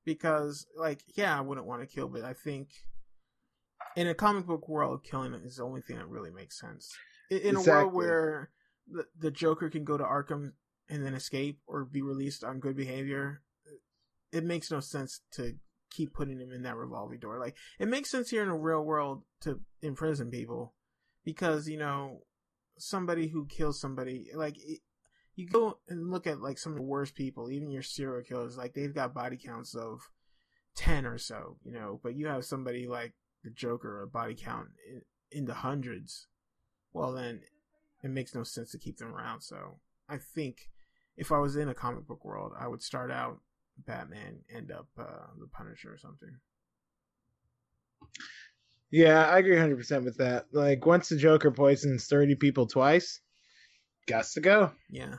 [0.03, 2.71] Because, like, yeah, I wouldn't want to kill, but I think
[3.97, 6.91] in a comic book world, killing is the only thing that really makes sense.
[7.31, 8.51] In, in a world where
[8.91, 10.53] the, the Joker can go to Arkham
[10.89, 13.43] and then escape or be released on good behavior,
[14.33, 15.57] it makes no sense to
[15.91, 17.39] keep putting him in that revolving door.
[17.39, 20.73] Like, it makes sense here in a real world to imprison people
[21.27, 22.23] because, you know,
[22.79, 24.81] somebody who kills somebody, like, it,
[25.41, 28.57] you go and look at like some of the worst people, even your serial killers,
[28.57, 30.11] like they've got body counts of
[30.77, 31.99] ten or so, you know.
[32.03, 36.27] But you have somebody like the Joker, a body count in, in the hundreds.
[36.93, 37.41] Well, then
[38.03, 39.41] it makes no sense to keep them around.
[39.41, 39.79] So
[40.09, 40.69] I think
[41.17, 43.41] if I was in a comic book world, I would start out
[43.87, 46.37] Batman, end up uh, the Punisher or something.
[48.91, 50.47] Yeah, I agree 100% with that.
[50.53, 53.21] Like, once the Joker poisons 30 people twice,
[54.07, 54.73] got to go.
[54.91, 55.17] Yeah.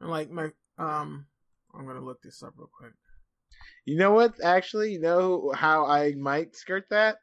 [0.00, 1.26] And like my um,
[1.74, 2.92] I'm gonna look this up real quick.
[3.84, 4.34] You know what?
[4.42, 7.18] Actually, you know how I might skirt that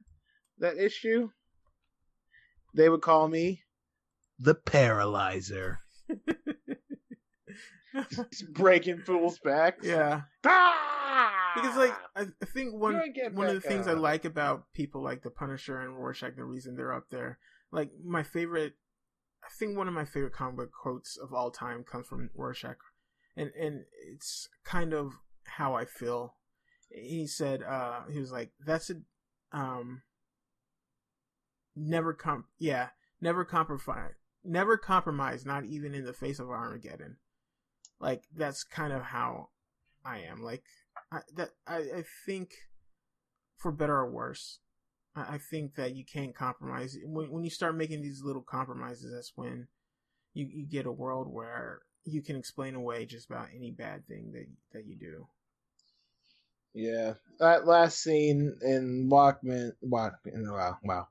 [0.60, 1.30] that issue?
[2.74, 3.62] They would call me
[4.40, 5.80] the paralyzer.
[8.10, 9.86] Just breaking fools' backs.
[9.86, 10.22] yeah.
[10.46, 10.96] Ah!
[11.56, 14.26] because like I, think one You ain't getting one of the back things I like
[14.26, 17.40] about people like the Punisher and Rorschach, the reason they're up there,
[17.72, 18.74] like my favorite,
[19.46, 22.78] I think one of my favorite comic book quotes of all time comes from Rorschach,
[23.38, 26.36] and and it's kind of how I feel.
[26.90, 28.96] He said, uh, he was like, "That's a,
[29.52, 30.02] um,
[31.76, 32.90] never comp, yeah,
[33.22, 37.18] never compromise, never compromise, not even in the face of Armageddon."
[38.00, 39.50] Like that's kind of how
[40.04, 40.42] I am.
[40.42, 40.64] Like
[41.12, 42.54] I, that I, I think
[43.58, 44.60] for better or worse,
[45.16, 49.12] I, I think that you can't compromise when when you start making these little compromises.
[49.14, 49.68] That's when
[50.34, 54.32] you you get a world where you can explain away just about any bad thing
[54.34, 55.28] that that you do.
[56.74, 61.08] Yeah, that last scene in Walkman, Walkman, wow, wow,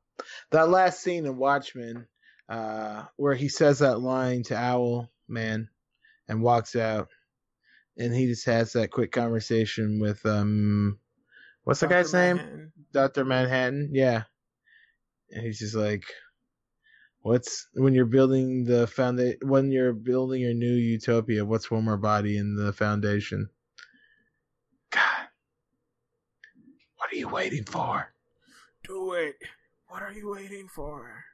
[0.51, 2.07] that last scene in Watchmen,
[2.49, 5.69] uh, where he says that line to Owl Man,
[6.29, 7.09] and walks out,
[7.97, 10.99] and he just has that quick conversation with um,
[11.63, 12.03] what's the Dr.
[12.03, 12.73] guy's name?
[12.95, 13.91] Doctor Manhattan.
[13.93, 14.23] Yeah,
[15.31, 16.05] and he's just like,
[17.23, 21.45] what's when you're building the foundation when you're building your new utopia?
[21.45, 23.51] What's one more body in the foundation?
[24.91, 25.27] God,
[26.97, 28.15] what are you waiting for?
[28.85, 29.35] Do it.
[29.89, 31.25] What are you waiting for?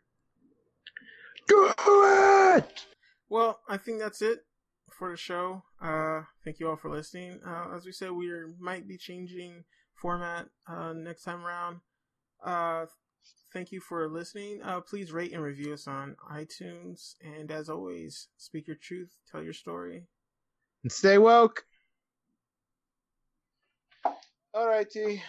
[1.46, 2.84] Do it!
[3.28, 4.40] Well, I think that's it
[4.90, 5.64] for the show.
[5.82, 7.40] Uh, thank you all for listening.
[7.46, 9.64] Uh, as we said, we are, might be changing
[10.00, 11.80] format uh, next time around.
[12.44, 12.86] Uh,
[13.52, 14.60] thank you for listening.
[14.62, 17.14] Uh, please rate and review us on iTunes.
[17.22, 20.04] And as always, speak your truth, tell your story.
[20.82, 21.64] And stay woke.
[24.54, 25.22] All righty.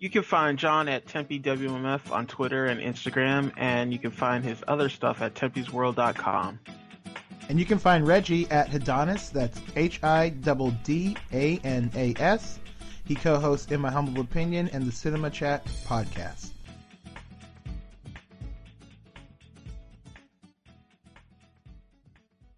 [0.00, 4.44] You can find John at Tempe WMF on Twitter and Instagram, and you can find
[4.44, 6.60] his other stuff at tempesworld.com.
[7.48, 12.14] And you can find Reggie at Hiddanas, that's H I D D A N A
[12.18, 12.58] S.
[13.06, 16.50] He co hosts In My Humble Opinion and the Cinema Chat podcast.